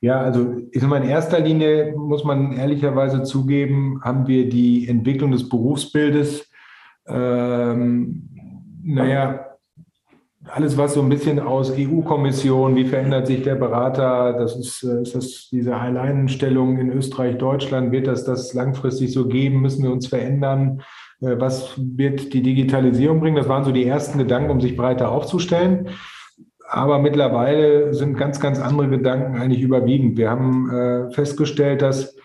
Ja, 0.00 0.20
also 0.20 0.56
ich 0.70 0.80
sag 0.80 0.90
mal, 0.90 1.02
in 1.02 1.08
erster 1.08 1.40
Linie 1.40 1.94
muss 1.96 2.24
man 2.24 2.52
ehrlicherweise 2.52 3.22
zugeben, 3.22 4.00
haben 4.04 4.26
wir 4.26 4.48
die 4.48 4.86
Entwicklung 4.86 5.30
des 5.30 5.48
Berufsbildes 5.48 6.50
ähm, 7.06 8.28
naja, 8.82 9.54
alles, 10.46 10.76
was 10.76 10.94
so 10.94 11.02
ein 11.02 11.08
bisschen 11.08 11.40
aus 11.40 11.72
EU-Kommission, 11.76 12.76
wie 12.76 12.84
verändert 12.84 13.26
sich 13.26 13.42
der 13.42 13.54
Berater, 13.54 14.34
das 14.34 14.56
ist, 14.56 14.82
äh, 14.82 15.02
ist 15.02 15.14
das 15.14 15.48
diese 15.50 15.76
Alleinstellung 15.76 16.78
in 16.78 16.92
Österreich, 16.92 17.38
Deutschland, 17.38 17.92
wird 17.92 18.06
das 18.06 18.24
das 18.24 18.52
langfristig 18.52 19.12
so 19.12 19.26
geben, 19.26 19.62
müssen 19.62 19.82
wir 19.82 19.92
uns 19.92 20.06
verändern, 20.06 20.82
äh, 21.20 21.36
was 21.38 21.74
wird 21.78 22.32
die 22.34 22.42
Digitalisierung 22.42 23.20
bringen? 23.20 23.36
Das 23.36 23.48
waren 23.48 23.64
so 23.64 23.72
die 23.72 23.86
ersten 23.86 24.18
Gedanken, 24.18 24.50
um 24.50 24.60
sich 24.60 24.76
breiter 24.76 25.10
aufzustellen. 25.10 25.88
Aber 26.68 26.98
mittlerweile 26.98 27.94
sind 27.94 28.16
ganz, 28.16 28.40
ganz 28.40 28.58
andere 28.58 28.88
Gedanken 28.88 29.40
eigentlich 29.40 29.62
überwiegend. 29.62 30.18
Wir 30.18 30.30
haben 30.30 30.70
äh, 30.70 31.10
festgestellt, 31.10 31.82
dass 31.82 32.16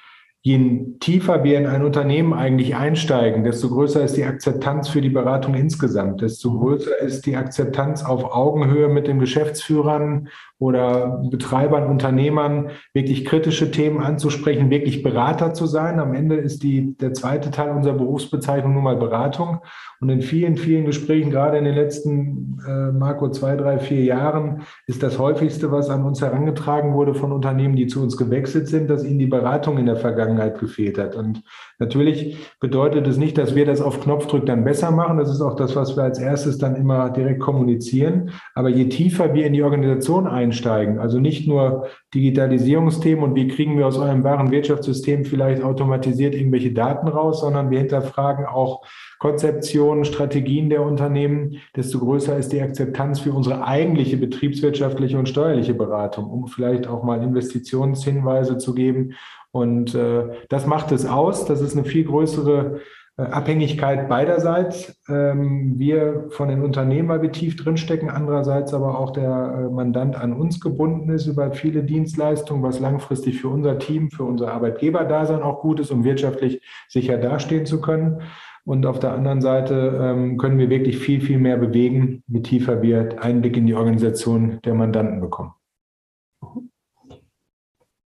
je 0.42 0.86
tiefer 1.02 1.44
wir 1.44 1.58
in 1.58 1.68
ein 1.68 1.84
Unternehmen 1.84 2.34
eigentlich 2.34 2.76
einsteigen, 2.76 3.44
desto 3.44 3.70
größer 3.70 4.04
ist 4.04 4.16
die 4.16 4.24
Akzeptanz 4.24 4.88
für 4.88 5.02
die 5.02 5.10
Beratung 5.10 5.54
insgesamt, 5.54 6.22
desto 6.22 6.58
größer 6.58 6.98
ist 7.00 7.26
die 7.26 7.36
Akzeptanz 7.36 8.06
auf 8.06 8.24
Augenhöhe 8.24 8.88
mit 8.88 9.08
den 9.08 9.20
Geschäftsführern 9.20 10.30
oder 10.60 11.24
Betreibern, 11.30 11.88
Unternehmern, 11.88 12.72
wirklich 12.94 13.24
kritische 13.24 13.72
Themen 13.72 14.02
anzusprechen, 14.02 14.70
wirklich 14.70 15.04
Berater 15.04 15.54
zu 15.54 15.66
sein. 15.66 16.00
Am 16.00 16.14
Ende 16.14 16.36
ist 16.36 16.64
die, 16.64 16.98
der 16.98 17.14
zweite 17.14 17.50
Teil 17.50 17.72
unserer 17.72 17.94
Berufsbezeichnung 17.94 18.74
nun 18.74 18.84
mal 18.84 18.98
Beratung. 18.98 19.60
Und 20.02 20.10
in 20.10 20.22
vielen, 20.22 20.58
vielen 20.58 20.86
Gesprächen, 20.86 21.32
gerade 21.32 21.58
in 21.58 21.64
den 21.64 21.76
letzten, 21.76 22.60
äh, 22.68 22.92
Marco, 22.92 23.30
zwei, 23.30 23.56
drei, 23.56 23.80
vier 23.80 24.04
Jahren, 24.04 24.64
ist 24.86 25.02
das 25.02 25.18
häufigste, 25.18 25.72
was 25.72 25.90
an 25.90 26.04
uns 26.04 26.22
herangetragen 26.22 26.94
wurde 26.94 27.16
von 27.16 27.32
Unternehmen, 27.32 27.78
die 27.78 27.88
zu 27.88 28.02
uns 28.04 28.18
gewechselt 28.18 28.68
sind, 28.68 28.90
dass 28.90 29.06
ihnen 29.06 29.20
die 29.20 29.28
Beratung 29.28 29.78
in 29.78 29.86
der 29.86 29.96
Vergangenheit 30.30 30.60
gefehlt 30.60 30.98
hat. 30.98 31.16
Und 31.16 31.44
natürlich 31.80 32.38
bedeutet 32.60 33.08
es 33.08 33.18
nicht, 33.18 33.38
dass 33.38 33.56
wir 33.56 33.66
das 33.66 33.82
auf 33.82 34.02
Knopfdruck 34.02 34.46
dann 34.46 34.64
besser 34.64 34.92
machen. 34.92 35.18
Das 35.18 35.30
ist 35.30 35.42
auch 35.42 35.56
das, 35.56 35.76
was 35.76 35.96
wir 35.96 36.04
als 36.04 36.20
erstes 36.20 36.58
dann 36.58 36.76
immer 36.76 37.10
direkt 37.10 37.40
kommunizieren. 37.40 38.32
Aber 38.54 38.70
je 38.70 38.90
tiefer 38.90 39.34
wir 39.34 39.46
in 39.46 39.54
die 39.54 39.64
Organisation 39.64 40.28
einsteigen, 40.28 41.00
also 41.00 41.20
nicht 41.20 41.48
nur 41.48 41.88
Digitalisierungsthemen 42.14 43.24
und 43.24 43.36
wie 43.36 43.48
kriegen 43.48 43.78
wir 43.78 43.88
aus 43.88 43.98
eurem 43.98 44.24
wahren 44.24 44.52
Wirtschaftssystem 44.52 45.26
vielleicht 45.26 45.64
automatisiert 45.64 46.36
irgendwelche 46.36 46.72
Daten 46.72 47.08
raus, 47.08 47.42
sondern 47.42 47.70
wir 47.72 47.80
hinterfragen 47.80 48.46
auch, 48.46 48.84
Konzeptionen, 49.20 50.06
Strategien 50.06 50.70
der 50.70 50.82
Unternehmen, 50.82 51.58
desto 51.76 52.00
größer 52.00 52.38
ist 52.38 52.54
die 52.54 52.62
Akzeptanz 52.62 53.20
für 53.20 53.34
unsere 53.34 53.66
eigentliche 53.66 54.16
betriebswirtschaftliche 54.16 55.20
und 55.20 55.28
steuerliche 55.28 55.74
Beratung, 55.74 56.30
um 56.30 56.48
vielleicht 56.48 56.88
auch 56.88 57.04
mal 57.04 57.22
Investitionshinweise 57.22 58.58
zu 58.58 58.74
geben. 58.74 59.16
Und 59.52 59.96
äh, 59.96 60.26
das 60.50 60.68
macht 60.68 60.92
es 60.92 61.06
aus. 61.06 61.46
Das 61.46 61.62
ist 61.62 61.76
eine 61.76 61.86
viel 61.86 62.06
größere 62.06 62.82
äh, 63.20 63.24
Abhängigkeit 63.24 64.08
beiderseits. 64.08 64.96
Ähm, 65.10 65.78
wir 65.78 66.28
von 66.30 66.48
den 66.48 66.62
Unternehmen, 66.62 67.10
weil 67.10 67.22
wir 67.22 67.32
tief 67.32 67.56
drinstecken, 67.58 68.10
andererseits 68.10 68.74
aber 68.74 68.98
auch 68.98 69.12
der 69.12 69.66
äh, 69.68 69.74
Mandant 69.74 70.16
an 70.16 70.34
uns 70.34 70.62
gebunden 70.62 71.10
ist 71.10 71.26
über 71.26 71.52
viele 71.52 71.84
Dienstleistungen, 71.84 72.64
was 72.64 72.80
langfristig 72.80 73.42
für 73.42 73.50
unser 73.50 73.78
Team, 73.80 74.10
für 74.10 74.24
unser 74.24 74.54
Arbeitgeberdasein 74.54 75.42
auch 75.42 75.62
gut 75.62 75.80
ist, 75.80 75.92
um 75.92 76.04
wirtschaftlich 76.04 76.62
sicher 76.88 77.18
dastehen 77.18 77.66
zu 77.66 77.82
können. 77.82 78.22
Und 78.66 78.86
auf 78.86 79.00
der 79.00 79.14
anderen 79.14 79.42
Seite 79.42 80.00
ähm, 80.02 80.38
können 80.38 80.60
wir 80.60 80.70
wirklich 80.70 81.00
viel, 81.00 81.22
viel 81.22 81.40
mehr 81.40 81.58
bewegen, 81.58 82.24
je 82.28 82.42
tiefer 82.42 82.82
wir 82.82 83.22
Einblick 83.22 83.58
in 83.58 83.66
die 83.66 83.74
Organisation 83.74 84.60
der 84.64 84.76
Mandanten 84.76 85.20
bekommen. 85.20 85.54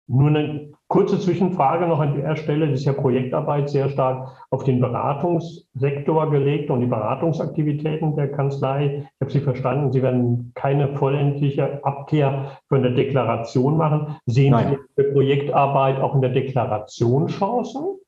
Nur 0.09 0.29
eine 0.29 0.73
kurze 0.91 1.21
Zwischenfrage 1.21 1.87
noch 1.87 2.01
an 2.01 2.21
der 2.21 2.35
Stelle. 2.35 2.69
Das 2.69 2.81
ist 2.81 2.85
ja 2.85 2.93
Projektarbeit 2.93 3.71
sehr 3.71 3.89
stark 3.89 4.29
auf 4.51 4.65
den 4.65 4.81
Beratungssektor 4.81 6.31
gelegt 6.31 6.69
und 6.69 6.81
die 6.81 6.87
Beratungsaktivitäten 6.87 8.17
der 8.17 8.33
Kanzlei. 8.33 9.07
Ich 9.15 9.21
habe 9.21 9.31
Sie 9.31 9.41
verstanden, 9.41 9.93
Sie 9.93 10.03
werden 10.03 10.51
keine 10.57 10.97
vollendliche 10.97 11.83
Abkehr 11.85 12.59
von 12.69 12.83
der 12.83 12.91
Deklaration 12.93 13.77
machen. 13.77 14.17
Sehen 14.27 14.51
Nein. 14.51 14.79
Sie 14.97 15.03
für 15.03 15.13
Projektarbeit 15.13 16.01
auch 16.01 16.17
in 16.17 16.23
der 16.23 16.31
Deklaration 16.31 17.29
Chancen? 17.29 18.01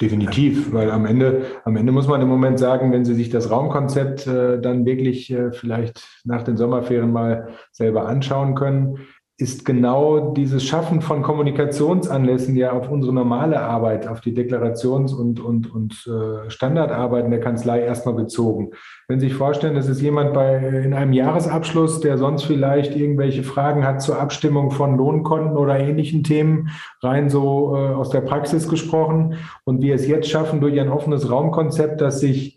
Definitiv, 0.00 0.74
weil 0.74 0.90
am 0.90 1.06
Ende, 1.06 1.46
am 1.64 1.76
Ende 1.76 1.90
muss 1.90 2.06
man 2.06 2.20
im 2.20 2.28
Moment 2.28 2.58
sagen, 2.58 2.92
wenn 2.92 3.06
Sie 3.06 3.14
sich 3.14 3.30
das 3.30 3.50
Raumkonzept 3.50 4.26
äh, 4.26 4.60
dann 4.60 4.84
wirklich 4.84 5.32
äh, 5.32 5.52
vielleicht 5.52 6.20
nach 6.24 6.42
den 6.42 6.58
Sommerferien 6.58 7.12
mal 7.12 7.48
selber 7.72 8.06
anschauen 8.06 8.54
können, 8.54 8.98
ist 9.38 9.66
genau 9.66 10.30
dieses 10.32 10.64
Schaffen 10.64 11.02
von 11.02 11.20
Kommunikationsanlässen 11.20 12.56
ja 12.56 12.72
auf 12.72 12.90
unsere 12.90 13.12
normale 13.12 13.60
Arbeit, 13.60 14.08
auf 14.08 14.22
die 14.22 14.34
Deklarations- 14.34 15.14
und, 15.14 15.40
und, 15.40 15.70
und 15.70 15.92
äh, 16.06 16.48
Standardarbeiten 16.48 17.30
der 17.30 17.40
Kanzlei 17.40 17.80
erstmal 17.80 18.14
bezogen. 18.14 18.70
Wenn 19.08 19.20
Sie 19.20 19.28
sich 19.28 19.36
vorstellen, 19.36 19.74
das 19.74 19.90
ist 19.90 20.00
jemand 20.00 20.32
bei, 20.32 20.56
in 20.56 20.94
einem 20.94 21.12
Jahresabschluss, 21.12 22.00
der 22.00 22.16
sonst 22.16 22.44
vielleicht 22.44 22.96
irgendwelche 22.96 23.42
Fragen 23.42 23.84
hat 23.84 24.00
zur 24.00 24.18
Abstimmung 24.18 24.70
von 24.70 24.96
Lohnkonten 24.96 25.58
oder 25.58 25.78
ähnlichen 25.78 26.24
Themen, 26.24 26.70
rein 27.02 27.28
so 27.28 27.76
äh, 27.76 27.92
aus 27.92 28.08
der 28.08 28.22
Praxis 28.22 28.68
gesprochen, 28.68 29.34
und 29.64 29.82
wir 29.82 29.96
es 29.96 30.08
jetzt 30.08 30.30
schaffen 30.30 30.62
durch 30.62 30.80
ein 30.80 30.88
offenes 30.88 31.30
Raumkonzept, 31.30 32.00
das 32.00 32.20
sich 32.20 32.55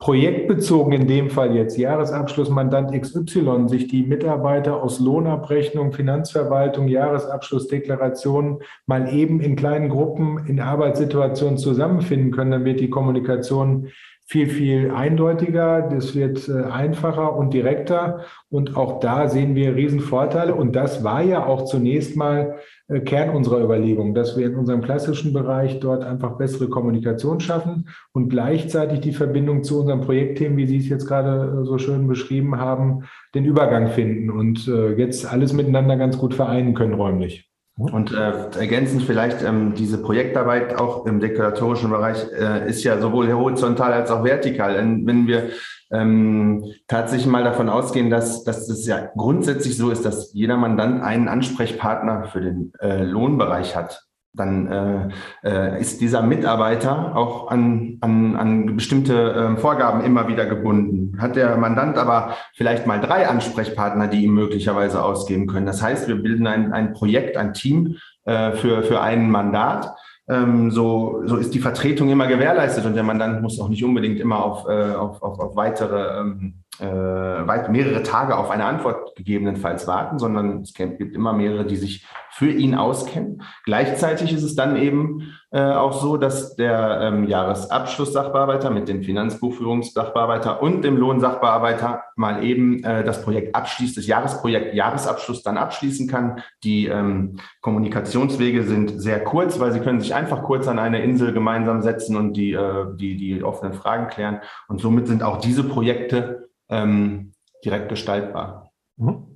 projektbezogen 0.00 0.94
in 0.94 1.06
dem 1.06 1.28
Fall 1.28 1.54
jetzt 1.54 1.76
Jahresabschlussmandant 1.76 2.98
XY 2.98 3.68
sich 3.68 3.86
die 3.86 4.02
Mitarbeiter 4.02 4.82
aus 4.82 4.98
Lohnabrechnung, 4.98 5.92
Finanzverwaltung, 5.92 6.88
Jahresabschlussdeklaration 6.88 8.62
mal 8.86 9.12
eben 9.12 9.40
in 9.40 9.56
kleinen 9.56 9.90
Gruppen 9.90 10.46
in 10.46 10.58
Arbeitssituationen 10.58 11.58
zusammenfinden 11.58 12.32
können, 12.32 12.50
dann 12.50 12.64
wird 12.64 12.80
die 12.80 12.88
Kommunikation 12.88 13.90
viel, 14.30 14.48
viel 14.48 14.92
eindeutiger, 14.92 15.82
das 15.82 16.14
wird 16.14 16.48
äh, 16.48 16.62
einfacher 16.62 17.34
und 17.36 17.52
direkter. 17.52 18.20
Und 18.48 18.76
auch 18.76 19.00
da 19.00 19.28
sehen 19.28 19.56
wir 19.56 19.74
Riesenvorteile. 19.74 20.54
Und 20.54 20.76
das 20.76 21.02
war 21.02 21.20
ja 21.20 21.44
auch 21.44 21.64
zunächst 21.64 22.16
mal 22.16 22.60
Kern 23.04 23.30
unserer 23.30 23.62
Überlegung, 23.62 24.14
dass 24.14 24.36
wir 24.36 24.46
in 24.46 24.56
unserem 24.56 24.82
klassischen 24.82 25.32
Bereich 25.32 25.80
dort 25.80 26.04
einfach 26.04 26.36
bessere 26.36 26.68
Kommunikation 26.68 27.40
schaffen 27.40 27.88
und 28.12 28.28
gleichzeitig 28.28 29.00
die 29.00 29.12
Verbindung 29.12 29.62
zu 29.62 29.80
unseren 29.80 30.00
Projektthemen, 30.00 30.56
wie 30.56 30.66
Sie 30.66 30.78
es 30.78 30.88
jetzt 30.88 31.06
gerade 31.06 31.60
äh, 31.62 31.64
so 31.64 31.78
schön 31.78 32.06
beschrieben 32.08 32.58
haben, 32.58 33.04
den 33.34 33.44
Übergang 33.44 33.88
finden 33.88 34.30
und 34.30 34.66
jetzt 34.66 35.30
alles 35.30 35.52
miteinander 35.52 35.96
ganz 35.96 36.18
gut 36.18 36.34
vereinen 36.34 36.74
können 36.74 36.94
räumlich. 36.94 37.50
Und 37.80 38.12
äh, 38.12 38.58
ergänzend 38.58 39.04
vielleicht 39.04 39.42
ähm, 39.42 39.72
diese 39.74 40.02
Projektarbeit 40.02 40.78
auch 40.78 41.06
im 41.06 41.18
deklaratorischen 41.18 41.88
Bereich 41.88 42.26
äh, 42.38 42.68
ist 42.68 42.84
ja 42.84 43.00
sowohl 43.00 43.32
horizontal 43.32 43.94
als 43.94 44.10
auch 44.10 44.22
vertikal. 44.22 44.76
Wenn 44.76 45.26
wir 45.26 45.50
ähm, 45.90 46.64
tatsächlich 46.88 47.26
mal 47.26 47.44
davon 47.44 47.68
ausgehen, 47.68 48.10
dass, 48.10 48.44
dass 48.44 48.68
es 48.68 48.86
ja 48.86 49.10
grundsätzlich 49.16 49.76
so 49.76 49.90
ist, 49.90 50.04
dass 50.04 50.32
jeder 50.32 50.56
Mandant 50.56 51.02
einen 51.02 51.28
Ansprechpartner 51.28 52.24
für 52.24 52.40
den 52.40 52.72
äh, 52.80 53.04
Lohnbereich 53.04 53.76
hat 53.76 54.06
dann 54.32 54.66
äh, 54.68 55.08
äh, 55.42 55.80
ist 55.80 56.00
dieser 56.00 56.22
Mitarbeiter 56.22 57.16
auch 57.16 57.50
an, 57.50 57.98
an, 58.00 58.36
an 58.36 58.76
bestimmte 58.76 59.32
äh, 59.32 59.56
Vorgaben 59.56 60.04
immer 60.04 60.28
wieder 60.28 60.46
gebunden. 60.46 61.20
Hat 61.20 61.34
der 61.34 61.56
Mandant 61.56 61.98
aber 61.98 62.36
vielleicht 62.54 62.86
mal 62.86 63.00
drei 63.00 63.28
Ansprechpartner, 63.28 64.06
die 64.06 64.24
ihm 64.24 64.34
möglicherweise 64.34 65.02
ausgeben 65.02 65.48
können. 65.48 65.66
Das 65.66 65.82
heißt, 65.82 66.06
wir 66.06 66.16
bilden 66.16 66.46
ein, 66.46 66.72
ein 66.72 66.92
Projekt, 66.92 67.36
ein 67.36 67.54
Team 67.54 67.96
äh, 68.24 68.52
für, 68.52 68.84
für 68.84 69.00
einen 69.00 69.30
Mandat. 69.30 69.90
Ähm, 70.30 70.70
so, 70.70 71.22
so 71.26 71.36
ist 71.36 71.52
die 71.54 71.58
Vertretung 71.58 72.08
immer 72.08 72.28
gewährleistet 72.28 72.86
und 72.86 72.94
der 72.94 73.02
Mandant 73.02 73.42
muss 73.42 73.58
auch 73.58 73.68
nicht 73.68 73.82
unbedingt 73.82 74.20
immer 74.20 74.44
auf, 74.44 74.68
äh, 74.68 74.94
auf, 74.94 75.20
auf, 75.22 75.40
auf 75.40 75.56
weitere 75.56 76.20
ähm, 76.20 76.54
äh, 76.78 76.86
weit 76.86 77.68
mehrere 77.68 78.04
Tage 78.04 78.36
auf 78.36 78.48
eine 78.48 78.64
Antwort 78.64 79.16
gegebenenfalls 79.16 79.88
warten, 79.88 80.20
sondern 80.20 80.60
es 80.60 80.72
gibt 80.72 81.00
immer 81.00 81.32
mehrere, 81.32 81.66
die 81.66 81.76
sich 81.76 82.06
für 82.30 82.50
ihn 82.50 82.76
auskennen. 82.76 83.42
Gleichzeitig 83.64 84.32
ist 84.32 84.44
es 84.44 84.54
dann 84.54 84.76
eben 84.76 85.34
äh, 85.52 85.60
auch 85.60 85.92
so, 85.92 86.16
dass 86.16 86.54
der 86.54 87.00
ähm, 87.02 87.26
Jahresabschlusssachbearbeiter 87.26 88.70
mit 88.70 88.88
dem 88.88 89.02
Finanzbuchführungssachbearbeiter 89.02 90.62
und 90.62 90.82
dem 90.82 90.96
Lohnsachbearbeiter 90.96 92.04
mal 92.14 92.44
eben 92.44 92.84
äh, 92.84 93.02
das 93.02 93.22
Projekt 93.22 93.54
abschließt, 93.56 93.96
das 93.96 94.06
Jahresprojekt 94.06 94.74
Jahresabschluss 94.74 95.42
dann 95.42 95.58
abschließen 95.58 96.06
kann. 96.06 96.42
Die 96.62 96.86
ähm, 96.86 97.40
Kommunikationswege 97.62 98.62
sind 98.62 99.00
sehr 99.00 99.24
kurz, 99.24 99.58
weil 99.58 99.72
sie 99.72 99.80
können 99.80 100.00
sich 100.00 100.14
einfach 100.14 100.44
kurz 100.44 100.68
an 100.68 100.78
eine 100.78 101.02
Insel 101.02 101.32
gemeinsam 101.32 101.82
setzen 101.82 102.16
und 102.16 102.34
die, 102.34 102.52
äh, 102.52 102.86
die, 102.94 103.16
die 103.16 103.42
offenen 103.42 103.74
Fragen 103.74 104.06
klären. 104.06 104.40
Und 104.68 104.80
somit 104.80 105.08
sind 105.08 105.24
auch 105.24 105.38
diese 105.38 105.64
Projekte 105.64 106.48
ähm, 106.68 107.32
direkt 107.64 107.88
gestaltbar. 107.88 108.70
Mhm. 108.96 109.30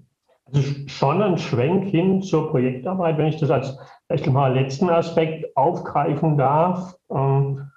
Also 0.46 0.62
schon 0.86 1.22
ein 1.22 1.38
Schwenk 1.38 1.88
hin 1.88 2.22
zur 2.22 2.50
Projektarbeit, 2.50 3.18
wenn 3.18 3.26
ich 3.26 3.40
das 3.40 3.50
als 3.50 3.76
vielleicht 4.14 4.32
mal 4.32 4.54
letzten 4.54 4.90
Aspekt 4.90 5.56
aufgreifen 5.56 6.36
darf. 6.36 6.96
Ähm, 7.10 7.70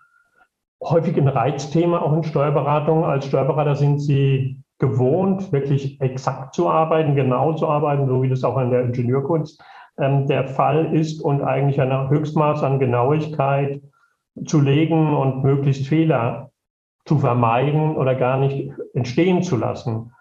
häufig 0.83 1.17
ein 1.17 1.27
Reizthema 1.27 1.99
auch 1.99 2.13
in 2.13 2.23
Steuerberatung. 2.23 3.05
Als 3.05 3.25
Steuerberater 3.25 3.75
sind 3.75 3.99
Sie 3.99 4.61
gewohnt, 4.77 5.51
wirklich 5.51 5.99
exakt 5.99 6.53
zu 6.53 6.69
arbeiten, 6.69 7.15
genau 7.15 7.53
zu 7.53 7.67
arbeiten, 7.67 8.07
so 8.07 8.21
wie 8.21 8.29
das 8.29 8.43
auch 8.43 8.59
in 8.59 8.69
der 8.69 8.83
Ingenieurkunst 8.83 9.63
ähm, 9.97 10.27
der 10.27 10.47
Fall 10.47 10.93
ist 10.95 11.21
und 11.21 11.41
eigentlich 11.41 11.81
ein 11.81 12.09
Höchstmaß 12.09 12.61
an 12.61 12.77
Genauigkeit 12.77 13.81
zu 14.45 14.61
legen 14.61 15.15
und 15.15 15.43
möglichst 15.43 15.87
Fehler 15.87 16.51
zu 17.05 17.17
vermeiden 17.17 17.95
oder 17.95 18.13
gar 18.13 18.37
nicht 18.37 18.71
entstehen 18.93 19.41
zu 19.41 19.57
lassen. 19.57 20.11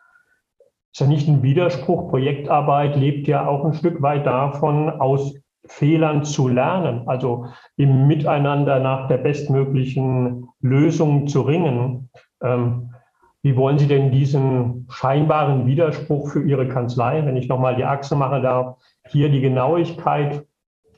Ist 0.92 1.00
ja 1.00 1.06
nicht 1.06 1.28
ein 1.28 1.42
Widerspruch. 1.42 2.08
Projektarbeit 2.08 2.96
lebt 2.96 3.28
ja 3.28 3.46
auch 3.46 3.66
ein 3.66 3.74
Stück 3.74 4.00
weit 4.00 4.24
davon, 4.24 4.88
aus 4.88 5.34
Fehlern 5.68 6.24
zu 6.24 6.48
lernen, 6.48 7.06
also 7.06 7.46
im 7.76 8.06
Miteinander 8.06 8.78
nach 8.78 9.08
der 9.08 9.18
bestmöglichen 9.18 10.48
Lösung 10.60 11.26
zu 11.26 11.42
ringen. 11.42 12.10
Ähm, 12.42 12.90
wie 13.42 13.56
wollen 13.56 13.78
Sie 13.78 13.86
denn 13.86 14.10
diesen 14.10 14.86
scheinbaren 14.90 15.66
Widerspruch 15.66 16.30
für 16.30 16.42
Ihre 16.42 16.68
Kanzlei, 16.68 17.24
wenn 17.24 17.36
ich 17.36 17.48
nochmal 17.48 17.76
die 17.76 17.84
Achse 17.84 18.16
mache 18.16 18.40
darf, 18.40 18.76
hier 19.08 19.28
die 19.28 19.40
Genauigkeit, 19.40 20.44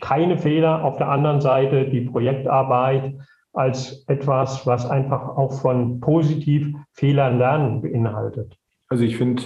keine 0.01 0.39
Fehler, 0.39 0.85
auf 0.85 0.97
der 0.97 1.09
anderen 1.09 1.41
Seite 1.41 1.91
die 1.91 2.03
Projektarbeit, 2.03 3.15
als 3.53 4.05
etwas, 4.09 4.67
was 4.67 4.89
einfach 4.89 5.37
auch 5.37 5.61
von 5.61 6.01
positiv 6.01 6.75
Fehlern 6.93 7.39
lernen 7.39 7.83
beinhaltet. 7.83 8.57
Also 8.91 9.05
ich 9.05 9.19
finde 9.19 9.43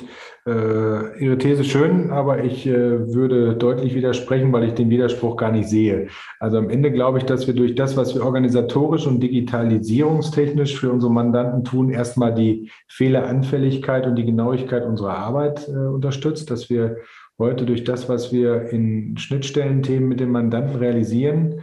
äh, 0.46 1.24
Ihre 1.24 1.36
These 1.36 1.64
schön, 1.64 2.10
aber 2.12 2.44
ich 2.44 2.64
äh, 2.64 3.12
würde 3.12 3.56
deutlich 3.56 3.92
widersprechen, 3.92 4.52
weil 4.52 4.64
ich 4.64 4.74
den 4.74 4.88
Widerspruch 4.88 5.36
gar 5.36 5.50
nicht 5.50 5.68
sehe. 5.68 6.06
Also 6.38 6.58
am 6.58 6.70
Ende 6.70 6.92
glaube 6.92 7.18
ich, 7.18 7.24
dass 7.24 7.48
wir 7.48 7.54
durch 7.54 7.74
das, 7.74 7.96
was 7.96 8.14
wir 8.14 8.24
organisatorisch 8.24 9.04
und 9.04 9.20
digitalisierungstechnisch 9.20 10.78
für 10.78 10.92
unsere 10.92 11.12
Mandanten 11.12 11.64
tun, 11.64 11.90
erstmal 11.90 12.32
die 12.32 12.70
Fehleranfälligkeit 12.86 14.06
und 14.06 14.14
die 14.14 14.26
Genauigkeit 14.26 14.84
unserer 14.84 15.18
Arbeit 15.18 15.68
äh, 15.68 15.72
unterstützt, 15.72 16.48
dass 16.52 16.70
wir 16.70 16.98
heute 17.36 17.66
durch 17.66 17.82
das, 17.82 18.08
was 18.08 18.32
wir 18.32 18.70
in 18.70 19.16
Schnittstellenthemen 19.16 20.08
mit 20.08 20.20
den 20.20 20.30
Mandanten 20.30 20.76
realisieren, 20.76 21.62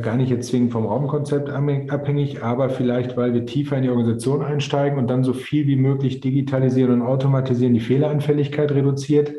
gar 0.00 0.16
nicht 0.16 0.30
jetzt 0.30 0.48
zwingend 0.48 0.72
vom 0.72 0.86
Raumkonzept 0.86 1.50
abhängig, 1.50 2.42
aber 2.42 2.70
vielleicht, 2.70 3.18
weil 3.18 3.34
wir 3.34 3.44
tiefer 3.44 3.76
in 3.76 3.82
die 3.82 3.90
Organisation 3.90 4.42
einsteigen 4.42 4.98
und 4.98 5.08
dann 5.08 5.24
so 5.24 5.34
viel 5.34 5.66
wie 5.66 5.76
möglich 5.76 6.20
digitalisieren 6.20 7.02
und 7.02 7.06
automatisieren, 7.06 7.74
die 7.74 7.80
Fehleranfälligkeit 7.80 8.72
reduziert. 8.72 9.32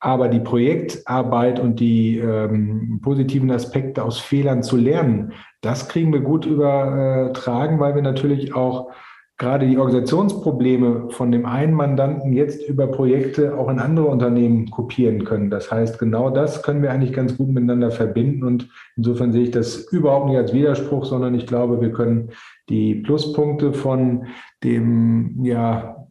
Aber 0.00 0.28
die 0.28 0.40
Projektarbeit 0.40 1.60
und 1.60 1.80
die 1.80 2.18
ähm, 2.18 3.00
positiven 3.02 3.50
Aspekte 3.50 4.04
aus 4.04 4.18
Fehlern 4.18 4.62
zu 4.62 4.76
lernen, 4.76 5.32
das 5.62 5.88
kriegen 5.88 6.12
wir 6.12 6.20
gut 6.20 6.44
übertragen, 6.44 7.80
weil 7.80 7.94
wir 7.94 8.02
natürlich 8.02 8.54
auch 8.54 8.90
gerade 9.36 9.66
die 9.66 9.78
Organisationsprobleme 9.78 11.10
von 11.10 11.32
dem 11.32 11.44
einen 11.44 11.74
Mandanten 11.74 12.32
jetzt 12.32 12.68
über 12.68 12.86
Projekte 12.86 13.58
auch 13.58 13.68
in 13.68 13.80
andere 13.80 14.06
Unternehmen 14.06 14.70
kopieren 14.70 15.24
können. 15.24 15.50
Das 15.50 15.72
heißt, 15.72 15.98
genau 15.98 16.30
das 16.30 16.62
können 16.62 16.82
wir 16.82 16.92
eigentlich 16.92 17.12
ganz 17.12 17.36
gut 17.36 17.48
miteinander 17.48 17.90
verbinden. 17.90 18.44
Und 18.44 18.68
insofern 18.96 19.32
sehe 19.32 19.42
ich 19.42 19.50
das 19.50 19.76
überhaupt 19.90 20.28
nicht 20.28 20.38
als 20.38 20.52
Widerspruch, 20.52 21.04
sondern 21.04 21.34
ich 21.34 21.46
glaube, 21.46 21.80
wir 21.80 21.90
können 21.90 22.30
die 22.68 22.94
Pluspunkte 22.94 23.72
von 23.72 24.26
dem 24.62 25.44
ja, 25.44 26.03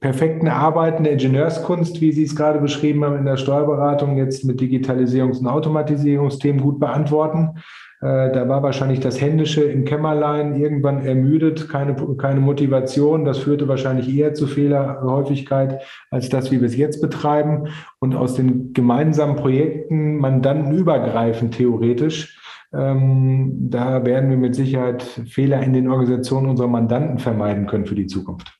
perfekten 0.00 0.48
Arbeiten 0.48 1.04
der 1.04 1.12
Ingenieurskunst, 1.12 2.00
wie 2.00 2.12
Sie 2.12 2.24
es 2.24 2.34
gerade 2.34 2.58
beschrieben 2.58 3.04
haben, 3.04 3.18
in 3.18 3.26
der 3.26 3.36
Steuerberatung 3.36 4.16
jetzt 4.16 4.44
mit 4.44 4.60
Digitalisierungs- 4.60 5.40
und 5.40 5.46
Automatisierungsthemen 5.46 6.62
gut 6.62 6.80
beantworten. 6.80 7.58
Äh, 8.00 8.32
da 8.32 8.48
war 8.48 8.62
wahrscheinlich 8.62 9.00
das 9.00 9.20
Händische 9.20 9.62
im 9.62 9.84
Kämmerlein 9.84 10.58
irgendwann 10.58 11.04
ermüdet, 11.04 11.68
keine, 11.68 11.94
keine 12.16 12.40
Motivation. 12.40 13.26
Das 13.26 13.38
führte 13.38 13.68
wahrscheinlich 13.68 14.08
eher 14.08 14.32
zu 14.32 14.46
Fehlerhäufigkeit 14.46 15.82
als 16.10 16.30
das, 16.30 16.50
wie 16.50 16.60
wir 16.60 16.66
es 16.66 16.76
jetzt 16.76 17.02
betreiben. 17.02 17.68
Und 17.98 18.14
aus 18.14 18.36
den 18.36 18.72
gemeinsamen 18.72 19.36
Projekten, 19.36 20.16
mandantenübergreifend 20.16 21.54
theoretisch, 21.54 22.38
ähm, 22.72 23.68
da 23.68 24.02
werden 24.06 24.30
wir 24.30 24.38
mit 24.38 24.54
Sicherheit 24.54 25.02
Fehler 25.02 25.62
in 25.62 25.74
den 25.74 25.88
Organisationen 25.88 26.48
unserer 26.48 26.68
Mandanten 26.68 27.18
vermeiden 27.18 27.66
können 27.66 27.84
für 27.84 27.96
die 27.96 28.06
Zukunft. 28.06 28.58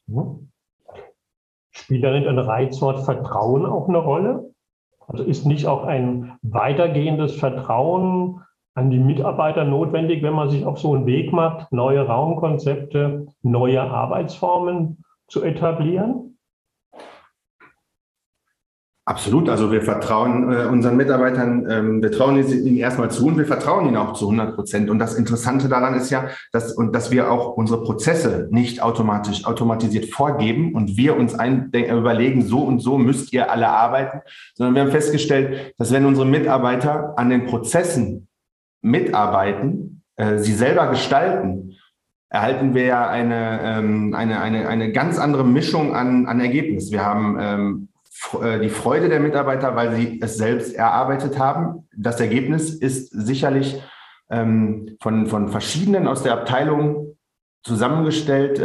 Spielt 1.72 2.04
darin 2.04 2.26
ein 2.26 2.38
Reizwort 2.38 3.04
Vertrauen 3.04 3.66
auch 3.66 3.88
eine 3.88 3.98
Rolle? 3.98 4.50
Also 5.06 5.24
ist 5.24 5.46
nicht 5.46 5.66
auch 5.66 5.84
ein 5.84 6.38
weitergehendes 6.42 7.34
Vertrauen 7.36 8.42
an 8.74 8.90
die 8.90 8.98
Mitarbeiter 8.98 9.64
notwendig, 9.64 10.22
wenn 10.22 10.34
man 10.34 10.50
sich 10.50 10.64
auf 10.64 10.78
so 10.78 10.94
einen 10.94 11.06
Weg 11.06 11.32
macht, 11.32 11.72
neue 11.72 12.06
Raumkonzepte, 12.06 13.26
neue 13.42 13.82
Arbeitsformen 13.82 15.04
zu 15.26 15.42
etablieren? 15.42 16.29
Absolut. 19.06 19.48
Also 19.48 19.72
wir 19.72 19.82
vertrauen 19.82 20.52
äh, 20.52 20.66
unseren 20.66 20.96
Mitarbeitern, 20.96 21.66
ähm, 21.68 22.02
wir 22.02 22.12
trauen 22.12 22.36
ihnen 22.36 22.76
erstmal 22.76 23.10
zu 23.10 23.26
und 23.26 23.38
wir 23.38 23.46
vertrauen 23.46 23.86
ihnen 23.86 23.96
auch 23.96 24.12
zu 24.12 24.26
100 24.26 24.54
Prozent. 24.54 24.90
Und 24.90 24.98
das 24.98 25.14
Interessante 25.14 25.68
daran 25.68 25.94
ist 25.94 26.10
ja, 26.10 26.28
dass, 26.52 26.72
und 26.72 26.94
dass 26.94 27.10
wir 27.10 27.32
auch 27.32 27.56
unsere 27.56 27.82
Prozesse 27.82 28.48
nicht 28.50 28.82
automatisch 28.82 29.46
automatisiert 29.46 30.06
vorgeben 30.06 30.74
und 30.74 30.96
wir 30.96 31.16
uns 31.16 31.34
ein, 31.34 31.70
überlegen, 31.72 32.42
so 32.42 32.60
und 32.60 32.80
so 32.80 32.98
müsst 32.98 33.32
ihr 33.32 33.50
alle 33.50 33.68
arbeiten, 33.68 34.20
sondern 34.54 34.74
wir 34.74 34.82
haben 34.82 34.90
festgestellt, 34.92 35.74
dass 35.78 35.92
wenn 35.92 36.04
unsere 36.04 36.26
Mitarbeiter 36.26 37.14
an 37.16 37.30
den 37.30 37.46
Prozessen 37.46 38.28
mitarbeiten, 38.82 40.02
äh, 40.16 40.38
sie 40.38 40.52
selber 40.52 40.88
gestalten, 40.88 41.72
erhalten 42.28 42.74
wir 42.74 42.84
ja 42.84 43.08
eine, 43.08 43.60
ähm, 43.62 44.14
eine, 44.14 44.40
eine, 44.40 44.68
eine 44.68 44.92
ganz 44.92 45.18
andere 45.18 45.44
Mischung 45.44 45.94
an, 45.94 46.26
an 46.26 46.38
Ergebnis. 46.40 46.92
Wir 46.92 47.04
haben 47.04 47.36
ähm, 47.40 47.88
äh, 47.88 47.89
die 48.60 48.68
Freude 48.68 49.08
der 49.08 49.20
Mitarbeiter, 49.20 49.76
weil 49.76 49.94
sie 49.94 50.20
es 50.22 50.36
selbst 50.36 50.74
erarbeitet 50.74 51.38
haben. 51.38 51.88
Das 51.96 52.20
Ergebnis 52.20 52.70
ist 52.70 53.10
sicherlich 53.10 53.82
ähm, 54.30 54.96
von, 55.00 55.26
von 55.26 55.48
verschiedenen 55.48 56.06
aus 56.06 56.22
der 56.22 56.34
Abteilung 56.34 57.16
zusammengestellt 57.62 58.58
äh, 58.58 58.64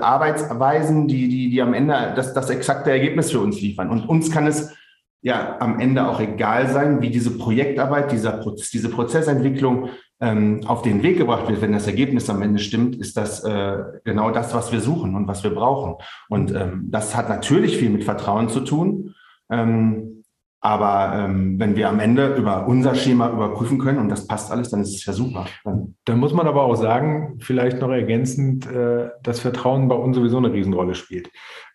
Arbeitsweisen, 0.00 1.06
die, 1.06 1.28
die, 1.28 1.50
die 1.50 1.62
am 1.62 1.74
Ende 1.74 2.12
das, 2.16 2.34
das 2.34 2.50
exakte 2.50 2.90
Ergebnis 2.90 3.30
für 3.30 3.40
uns 3.40 3.60
liefern. 3.60 3.90
Und 3.90 4.08
uns 4.08 4.30
kann 4.30 4.46
es 4.46 4.74
ja 5.22 5.56
am 5.60 5.80
Ende 5.80 6.06
auch 6.06 6.20
egal 6.20 6.68
sein, 6.68 7.00
wie 7.00 7.10
diese 7.10 7.38
Projektarbeit, 7.38 8.12
dieser 8.12 8.32
Prozess, 8.32 8.70
diese 8.70 8.90
Prozessentwicklung 8.90 9.88
ähm, 10.20 10.60
auf 10.66 10.82
den 10.82 11.02
Weg 11.02 11.18
gebracht 11.18 11.48
wird, 11.48 11.62
wenn 11.62 11.72
das 11.72 11.86
Ergebnis 11.86 12.28
am 12.28 12.42
Ende 12.42 12.58
stimmt, 12.58 12.96
ist 12.96 13.16
das 13.16 13.42
äh, 13.44 13.78
genau 14.04 14.30
das, 14.30 14.54
was 14.54 14.72
wir 14.72 14.80
suchen 14.80 15.14
und 15.14 15.26
was 15.26 15.42
wir 15.44 15.54
brauchen. 15.54 15.96
Und 16.28 16.54
ähm, 16.54 16.86
das 16.90 17.16
hat 17.16 17.28
natürlich 17.28 17.76
viel 17.78 17.90
mit 17.90 18.04
Vertrauen 18.04 18.48
zu 18.48 18.60
tun. 18.60 19.14
Ähm, 19.50 20.22
aber 20.64 21.18
ähm, 21.18 21.58
wenn 21.58 21.74
wir 21.74 21.88
am 21.88 21.98
Ende 21.98 22.36
über 22.36 22.68
unser 22.68 22.94
Schema 22.94 23.30
überprüfen 23.30 23.78
können 23.78 23.98
und 23.98 24.08
das 24.08 24.28
passt 24.28 24.52
alles, 24.52 24.70
dann 24.70 24.82
ist 24.82 24.94
es 24.94 25.04
ja 25.04 25.12
super. 25.12 25.46
Dann, 25.64 25.96
dann 26.04 26.20
muss 26.20 26.32
man 26.32 26.46
aber 26.46 26.62
auch 26.62 26.76
sagen, 26.76 27.38
vielleicht 27.40 27.80
noch 27.80 27.90
ergänzend, 27.90 28.70
äh, 28.70 29.08
dass 29.24 29.40
Vertrauen 29.40 29.88
bei 29.88 29.96
uns 29.96 30.16
sowieso 30.16 30.36
eine 30.36 30.52
Riesenrolle 30.52 30.94
spielt. 30.94 31.30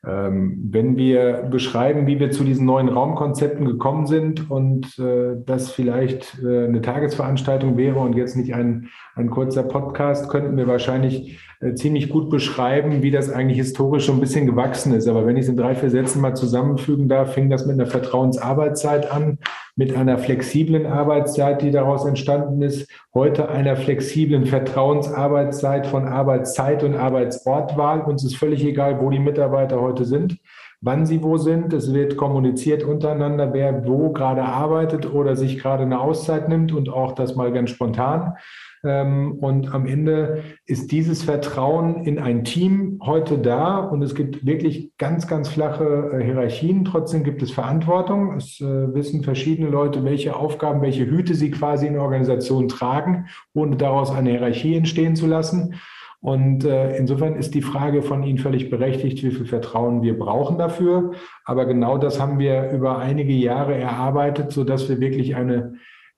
Ähm, 0.06 0.70
wenn 0.70 0.96
wir 0.96 1.48
beschreiben, 1.50 2.06
wie 2.06 2.20
wir 2.20 2.32
zu 2.32 2.44
diesen 2.44 2.66
neuen 2.66 2.90
Raumkonzepten 2.90 3.66
gekommen 3.66 4.06
sind 4.06 4.50
und 4.52 4.98
äh, 5.00 5.36
das 5.46 5.72
vielleicht 5.72 6.38
äh, 6.44 6.66
eine 6.66 6.82
Tagesveranstaltung 6.82 7.78
wäre 7.78 8.00
und 8.00 8.16
jetzt 8.16 8.36
nicht 8.36 8.54
ein, 8.54 8.90
ein 9.16 9.30
kurzer 9.30 9.64
Podcast, 9.64 10.30
könnten 10.30 10.56
wir 10.56 10.68
wahrscheinlich 10.68 11.40
äh, 11.60 11.74
ziemlich 11.74 12.10
gut 12.10 12.30
beschreiben, 12.30 13.02
wie 13.02 13.10
das 13.10 13.32
eigentlich 13.32 13.58
historisch 13.58 14.06
schon 14.06 14.18
ein 14.18 14.22
bisschen 14.22 14.46
gewachsen 14.46 14.94
ist. 14.94 15.08
Aber 15.08 15.26
wenn 15.26 15.38
ich 15.38 15.44
es 15.44 15.50
in 15.50 15.58
drei, 15.58 15.74
vier 15.74 15.90
Sätzen 15.90 16.22
mal 16.22 16.36
zusammenfügen 16.36 17.10
darf, 17.10 17.34
fing 17.34 17.50
das 17.50 17.66
mit 17.66 17.74
einer 17.74 17.90
Vertrauensarbeitszeit 17.90 19.12
an, 19.12 19.40
mit 19.78 19.96
einer 19.96 20.18
flexiblen 20.18 20.86
Arbeitszeit, 20.86 21.62
die 21.62 21.72
daraus 21.72 22.04
entstanden 22.06 22.62
ist, 22.62 22.92
heute 23.14 23.48
einer 23.48 23.78
flexiblen 23.78 24.46
Vertrauensarbeitszeit 24.46 25.88
von 25.88 26.06
Arbeitszeit 26.06 26.84
und 26.84 26.96
Arbeitsortwahl. 26.96 28.02
Uns 28.02 28.26
ist 28.26 28.36
völlig 28.36 28.66
egal, 28.66 29.00
wo 29.00 29.10
die 29.10 29.20
Mitarbeiter 29.20 29.80
heute 29.80 30.04
sind 30.04 30.38
wann 30.82 31.06
sie 31.06 31.24
wo 31.24 31.38
sind. 31.38 31.74
Es 31.74 31.94
wird 31.94 32.18
kommuniziert 32.18 32.84
untereinander, 32.84 33.54
wer 33.54 33.86
wo 33.88 34.12
gerade 34.12 34.44
arbeitet 34.44 35.12
oder 35.12 35.36
sich 35.36 35.58
gerade 35.58 35.84
eine 35.84 36.00
Auszeit 36.00 36.50
nimmt 36.50 36.72
und 36.72 36.90
auch 36.90 37.14
das 37.14 37.36
mal 37.36 37.52
ganz 37.52 37.72
spontan. 37.72 38.36
Ähm, 38.84 39.34
und 39.40 39.74
am 39.74 39.86
Ende 39.86 40.44
ist 40.66 40.92
dieses 40.92 41.24
Vertrauen 41.24 42.04
in 42.06 42.20
ein 42.20 42.44
Team 42.44 43.00
heute 43.04 43.38
da 43.38 43.80
und 43.80 44.02
es 44.02 44.16
gibt 44.16 44.46
wirklich 44.46 44.92
ganz, 44.98 45.28
ganz 45.28 45.50
flache 45.50 46.12
äh, 46.14 46.24
Hierarchien. 46.24 46.86
Trotzdem 46.86 47.24
gibt 47.24 47.42
es 47.42 47.52
Verantwortung. 47.52 48.36
Es 48.36 48.62
äh, 48.62 48.94
wissen 48.94 49.24
verschiedene 49.24 49.70
Leute, 49.70 50.04
welche 50.04 50.36
Aufgaben, 50.36 50.82
welche 50.82 51.06
Hüte 51.06 51.34
sie 51.34 51.52
quasi 51.52 51.88
in 51.88 51.94
der 51.94 52.04
Organisation 52.04 52.68
tragen, 52.68 53.28
ohne 53.54 53.78
daraus 53.78 54.12
eine 54.12 54.32
Hierarchie 54.32 54.76
entstehen 54.76 55.16
zu 55.16 55.28
lassen. 55.28 55.76
Und 56.20 56.66
äh, 56.66 56.98
insofern 56.98 57.36
ist 57.36 57.54
die 57.54 57.62
Frage 57.62 58.02
von 58.02 58.24
Ihnen 58.24 58.40
völlig 58.40 58.70
berechtigt, 58.70 59.24
wie 59.24 59.32
viel 59.32 59.46
Vertrauen 59.46 60.02
wir 60.02 60.18
brauchen 60.18 60.58
dafür. 60.58 61.12
Aber 61.46 61.66
genau 61.66 61.98
das 61.98 62.20
haben 62.20 62.40
wir 62.40 62.72
über 62.72 62.98
einige 62.98 63.34
Jahre 63.34 63.76
erarbeitet, 63.76 64.52
sodass 64.52 64.90
wir 64.90 65.00
wirklich 65.00 65.36
eine 65.36 65.76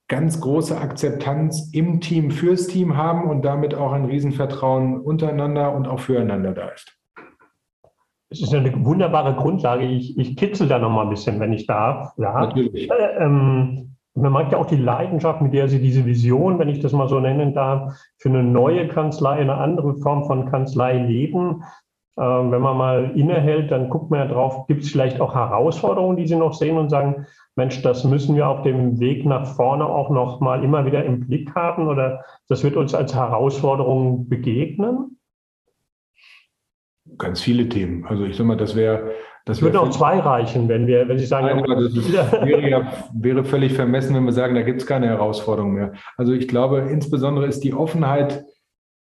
ganz 0.09 0.41
große 0.41 0.77
Akzeptanz 0.77 1.69
im 1.71 2.01
Team 2.01 2.31
fürs 2.31 2.67
Team 2.67 2.97
haben 2.97 3.29
und 3.29 3.45
damit 3.45 3.75
auch 3.75 3.93
ein 3.93 4.05
Riesenvertrauen 4.05 4.99
untereinander 4.99 5.73
und 5.73 5.87
auch 5.87 5.99
füreinander 5.99 6.51
da 6.51 6.67
ist. 6.69 6.95
Es 8.31 8.41
ist 8.41 8.53
eine 8.53 8.85
wunderbare 8.85 9.35
Grundlage. 9.35 9.85
Ich, 9.85 10.17
ich 10.17 10.35
kitzel 10.35 10.67
da 10.67 10.77
noch 10.77 10.89
mal 10.89 11.03
ein 11.03 11.09
bisschen, 11.09 11.39
wenn 11.39 11.53
ich 11.53 11.65
darf. 11.65 12.13
Ja. 12.17 12.41
Natürlich. 12.41 12.89
Äh, 12.89 13.23
ähm, 13.23 13.95
man 14.15 14.31
mag 14.31 14.51
ja 14.51 14.57
auch 14.57 14.65
die 14.65 14.75
Leidenschaft, 14.75 15.41
mit 15.41 15.53
der 15.53 15.67
Sie 15.67 15.81
diese 15.81 16.05
Vision, 16.05 16.59
wenn 16.59 16.69
ich 16.69 16.79
das 16.79 16.91
mal 16.91 17.07
so 17.07 17.19
nennen 17.19 17.53
darf, 17.53 17.95
für 18.17 18.29
eine 18.29 18.43
neue 18.43 18.87
Kanzlei, 18.87 19.37
eine 19.37 19.55
andere 19.55 19.95
Form 19.95 20.25
von 20.25 20.49
Kanzlei 20.49 20.97
leben. 20.97 21.63
Ähm, 22.19 22.51
wenn 22.51 22.61
man 22.61 22.75
mal 22.75 23.11
innehält, 23.15 23.71
dann 23.71 23.89
guckt 23.89 24.11
man 24.11 24.19
ja 24.19 24.33
drauf, 24.33 24.67
gibt 24.67 24.83
es 24.83 24.91
vielleicht 24.91 25.21
auch 25.21 25.35
Herausforderungen, 25.35 26.17
die 26.17 26.27
Sie 26.27 26.35
noch 26.35 26.53
sehen 26.53 26.77
und 26.77 26.89
sagen, 26.89 27.25
Mensch, 27.55 27.81
das 27.81 28.03
müssen 28.03 28.35
wir 28.35 28.49
auf 28.49 28.63
dem 28.63 28.99
Weg 28.99 29.25
nach 29.25 29.45
vorne 29.45 29.85
auch 29.85 30.09
noch 30.09 30.41
mal 30.41 30.61
immer 30.63 30.85
wieder 30.85 31.05
im 31.05 31.21
Blick 31.27 31.55
haben 31.55 31.87
oder 31.87 32.25
das 32.49 32.63
wird 32.63 32.75
uns 32.75 32.93
als 32.93 33.15
Herausforderung 33.15 34.27
begegnen? 34.27 35.17
Ganz 37.17 37.41
viele 37.41 37.69
Themen. 37.69 38.05
Also 38.05 38.25
ich 38.25 38.35
sage 38.35 38.47
mal, 38.47 38.57
das 38.57 38.75
wäre 38.75 39.11
das 39.45 39.61
würde 39.61 39.79
auch 39.79 39.89
zwei 39.89 40.19
reichen, 40.19 40.67
wenn 40.67 40.85
wir, 40.85 41.07
wenn 41.07 41.17
Sie 41.17 41.25
sagen, 41.25 41.47
Nein, 41.47 41.63
das 41.67 42.45
wäre, 42.45 42.69
ja, 42.69 42.91
wäre 43.13 43.43
völlig 43.45 43.73
vermessen, 43.73 44.15
wenn 44.15 44.25
wir 44.25 44.33
sagen, 44.33 44.53
da 44.53 44.61
gibt 44.61 44.81
es 44.81 44.87
keine 44.87 45.07
Herausforderung 45.07 45.73
mehr. 45.73 45.93
Also 46.17 46.33
ich 46.33 46.47
glaube, 46.47 46.81
insbesondere 46.91 47.47
ist 47.47 47.63
die 47.63 47.73
Offenheit 47.73 48.43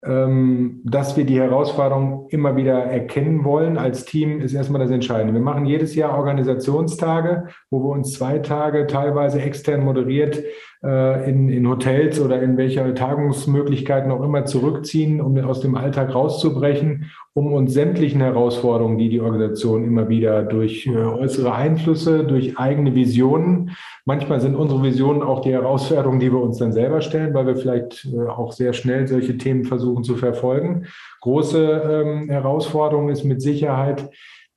dass 0.01 1.17
wir 1.17 1.25
die 1.25 1.39
Herausforderung 1.39 2.27
immer 2.29 2.55
wieder 2.55 2.83
erkennen 2.83 3.43
wollen 3.43 3.77
als 3.77 4.05
Team, 4.05 4.39
ist 4.39 4.53
erstmal 4.53 4.81
das 4.81 4.91
Entscheidende. 4.91 5.33
Wir 5.33 5.41
machen 5.41 5.65
jedes 5.65 5.95
Jahr 5.95 6.15
Organisationstage, 6.15 7.47
wo 7.71 7.79
wir 7.79 7.89
uns 7.89 8.13
zwei 8.13 8.37
Tage 8.37 8.85
teilweise 8.85 9.41
extern 9.41 9.83
moderiert 9.83 10.43
in, 10.85 11.49
in 11.49 11.67
Hotels 11.67 12.19
oder 12.19 12.41
in 12.41 12.57
welcher 12.57 12.93
Tagungsmöglichkeiten 12.93 14.11
auch 14.11 14.23
immer 14.23 14.45
zurückziehen, 14.45 15.19
um 15.19 15.37
aus 15.39 15.59
dem 15.61 15.75
Alltag 15.75 16.13
rauszubrechen, 16.13 17.11
um 17.33 17.51
uns 17.51 17.73
sämtlichen 17.73 18.21
Herausforderungen, 18.21 18.97
die 18.97 19.09
die 19.09 19.19
Organisation 19.19 19.83
immer 19.83 20.07
wieder 20.07 20.43
durch 20.43 20.87
äh, 20.87 20.95
äußere 20.95 21.53
Einflüsse, 21.53 22.23
durch 22.23 22.57
eigene 22.57 22.95
Visionen, 22.95 23.71
manchmal 24.05 24.39
sind 24.39 24.55
unsere 24.55 24.83
Visionen 24.83 25.21
auch 25.21 25.41
die 25.41 25.51
Herausforderungen, 25.51 26.21
die 26.21 26.31
wir 26.31 26.39
uns 26.39 26.59
dann 26.59 26.71
selber 26.71 27.01
stellen, 27.01 27.33
weil 27.33 27.47
wir 27.47 27.57
vielleicht 27.57 28.05
äh, 28.05 28.27
auch 28.27 28.53
sehr 28.53 28.71
schnell 28.71 29.07
solche 29.07 29.37
Themen 29.37 29.65
versuchen 29.65 30.03
zu 30.03 30.15
verfolgen. 30.15 30.85
Große 31.21 32.03
ähm, 32.05 32.29
Herausforderung 32.29 33.09
ist 33.09 33.25
mit 33.25 33.41
Sicherheit, 33.41 34.09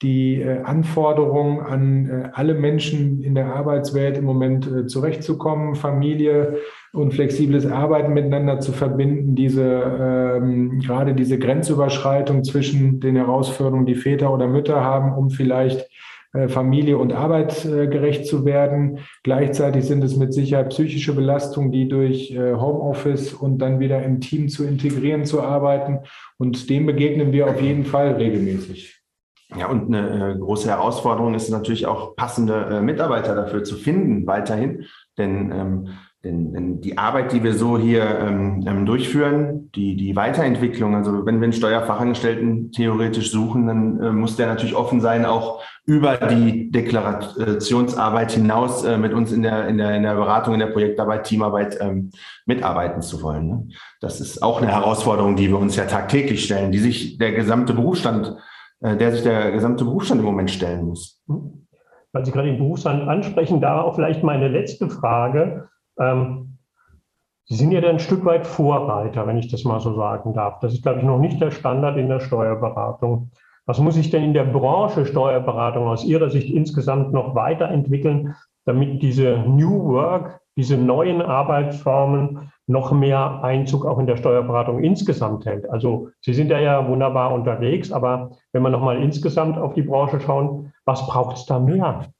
die 0.03 0.41
äh, 0.41 0.63
Anforderung 0.63 1.61
an 1.61 2.07
äh, 2.07 2.29
alle 2.33 2.55
Menschen 2.55 3.23
in 3.23 3.35
der 3.35 3.55
Arbeitswelt 3.55 4.17
im 4.17 4.25
Moment 4.25 4.71
äh, 4.71 4.87
zurechtzukommen, 4.87 5.75
Familie 5.75 6.59
und 6.93 7.15
flexibles 7.15 7.67
Arbeiten 7.67 8.15
miteinander 8.15 8.61
zu 8.61 8.73
verbinden, 8.73 9.35
diese 9.35 9.63
ähm, 9.65 10.79
gerade 10.81 11.15
diese 11.15 11.39
Grenzüberschreitung 11.39 12.45
zwischen 12.45 13.01
den 13.01 13.17
Herausforderungen, 13.17 13.87
die 13.87 13.97
Väter 13.97 14.33
oder 14.33 14.47
Mütter 14.47 14.83
haben, 14.83 15.13
um 15.13 15.31
vielleicht 15.31 15.89
Familie 16.49 16.99
und 16.99 17.15
Arbeit 17.15 17.63
gerecht 17.63 18.27
zu 18.27 18.45
werden. 18.45 18.99
Gleichzeitig 19.23 19.85
sind 19.85 20.05
es 20.05 20.15
mit 20.15 20.35
Sicherheit 20.35 20.69
psychische 20.69 21.15
Belastungen, 21.15 21.73
die 21.73 21.89
durch 21.89 22.39
Homeoffice 22.39 23.33
und 23.33 23.59
dann 23.59 23.81
wieder 23.81 24.03
im 24.03 24.21
Team 24.21 24.51
zu 24.51 24.67
integrieren, 24.67 25.25
zu 25.25 25.43
arbeiten. 25.43 26.01
Und 26.37 26.69
dem 26.69 26.85
begegnen 26.85 27.33
wir 27.33 27.49
auf 27.49 27.63
jeden 27.63 27.87
Fall 27.87 28.13
regelmäßig. 28.13 28.98
Ja, 29.57 29.69
und 29.69 29.95
eine 29.95 30.39
große 30.39 30.69
Herausforderung 30.69 31.35
ist 31.35 31.49
natürlich 31.49 31.87
auch 31.87 32.15
passende 32.17 32.83
Mitarbeiter 32.83 33.35
dafür 33.35 33.65
zu 33.65 33.77
finden, 33.77 34.27
weiterhin. 34.27 34.85
Denn 35.17 35.53
ähm, 35.53 35.89
denn, 36.25 36.53
denn 36.53 36.81
die 36.81 36.99
Arbeit, 36.99 37.33
die 37.33 37.45
wir 37.45 37.55
so 37.55 37.79
hier 37.79 38.03
ähm, 38.19 38.65
ähm, 38.67 38.85
durchführen, 38.87 39.71
die, 39.77 39.95
die 39.95 40.17
Weiterentwicklung, 40.17 40.97
also 40.97 41.25
wenn 41.25 41.37
wir 41.37 41.45
einen 41.45 41.53
Steuerfachangestellten 41.53 42.73
theoretisch 42.73 43.31
suchen, 43.31 43.69
dann 43.69 44.01
äh, 44.01 44.11
muss 44.11 44.35
der 44.35 44.49
natürlich 44.49 44.75
offen 44.75 45.01
sein, 45.01 45.25
auch 45.25 45.63
über 45.87 46.17
die 46.17 46.73
Deklarationsarbeit 46.73 48.33
hinaus 48.33 48.83
äh, 48.83 48.99
mit 48.99 49.13
uns 49.13 49.31
in 49.31 49.43
der, 49.43 49.69
in, 49.69 49.79
der, 49.79 49.95
in 49.95 50.03
der 50.03 50.17
Beratung, 50.17 50.55
in 50.55 50.61
der 50.61 50.67
Projektarbeit, 50.67 51.23
Teamarbeit 51.23 51.79
ähm, 51.81 52.11
mitarbeiten 52.47 53.01
zu 53.01 53.23
wollen. 53.23 53.47
Ne? 53.47 53.69
Das 54.01 54.21
ist 54.21 54.43
auch 54.43 54.61
eine 54.61 54.73
Herausforderung, 54.73 55.37
die 55.37 55.49
wir 55.49 55.59
uns 55.59 55.77
ja 55.77 55.85
tagtäglich 55.85 56.45
stellen, 56.45 56.73
die 56.73 56.79
sich 56.79 57.19
der 57.19 57.31
gesamte 57.31 57.75
Berufsstand, 57.75 58.35
äh, 58.37 58.41
der 58.81 59.13
sich 59.13 59.23
der 59.23 59.51
gesamte 59.53 59.85
Berufsstand 59.85 60.21
im 60.21 60.27
Moment 60.27 60.51
stellen 60.51 60.87
muss. 60.87 61.23
Weil 62.13 62.25
Sie 62.25 62.33
gerade 62.33 62.49
den 62.49 62.59
Berufsstand 62.59 63.09
ansprechen, 63.09 63.61
da 63.61 63.83
auch 63.83 63.95
vielleicht 63.95 64.23
meine 64.23 64.49
letzte 64.49 64.89
Frage. 64.89 65.69
Ähm, 65.99 66.59
Sie 67.45 67.57
sind 67.57 67.73
ja 67.73 67.81
dann 67.81 67.93
ein 67.93 67.99
Stück 67.99 68.25
weit 68.27 68.47
Vorreiter, 68.47 69.27
wenn 69.27 69.39
ich 69.39 69.51
das 69.51 69.65
mal 69.65 69.81
so 69.81 69.95
sagen 69.95 70.35
darf. 70.35 70.61
Das 70.61 70.75
ist, 70.75 70.83
glaube 70.83 70.99
ich, 70.99 71.05
noch 71.05 71.19
nicht 71.19 71.41
der 71.41 71.51
Standard 71.51 71.97
in 71.97 72.09
der 72.09 72.21
Steuerberatung. 72.21 73.31
Was 73.65 73.79
muss 73.81 73.95
sich 73.95 74.11
denn 74.11 74.23
in 74.23 74.35
der 74.35 74.45
Branche 74.45 75.07
Steuerberatung 75.07 75.89
aus 75.89 76.05
Ihrer 76.05 76.31
Sicht 76.31 76.51
insgesamt 76.51 77.13
noch 77.13 77.35
weiterentwickeln, 77.35 78.35
damit 78.69 79.03
diese 79.03 79.39
New 79.39 79.83
Work, 79.89 80.41
diese 80.57 80.77
neuen 80.77 81.23
Arbeitsformen 81.23 82.53
noch 82.67 82.93
mehr 82.93 83.43
Einzug 83.43 83.87
auch 83.87 83.99
in 83.99 84.07
der 84.07 84.19
Steuerberatung 84.19 84.85
insgesamt 84.85 85.47
hält? 85.47 85.69
Also 85.71 86.11
Sie 86.21 86.35
sind 86.35 86.51
ja, 86.51 86.61
ja 86.61 86.87
wunderbar 86.87 87.33
unterwegs, 87.33 87.91
aber 87.91 88.37
wenn 88.53 88.63
wir 88.63 88.69
nochmal 88.69 89.03
insgesamt 89.03 89.57
auf 89.57 89.73
die 89.73 89.83
Branche 89.83 90.21
schauen, 90.21 90.75
was 90.85 91.07
braucht 91.07 91.39
es 91.39 91.47
da 91.47 91.59
mehr? 91.59 92.13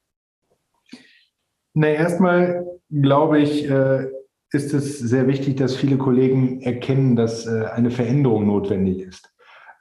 Na, 1.75 1.87
erstmal 1.87 2.65
glaube 2.89 3.39
ich, 3.39 3.69
äh, 3.69 4.07
ist 4.51 4.73
es 4.73 4.97
sehr 4.97 5.27
wichtig, 5.27 5.57
dass 5.57 5.75
viele 5.75 5.99
Kollegen 5.99 6.61
erkennen, 6.61 7.15
dass 7.15 7.45
äh, 7.45 7.65
eine 7.65 7.91
Veränderung 7.91 8.47
notwendig 8.47 9.01
ist. 9.01 9.31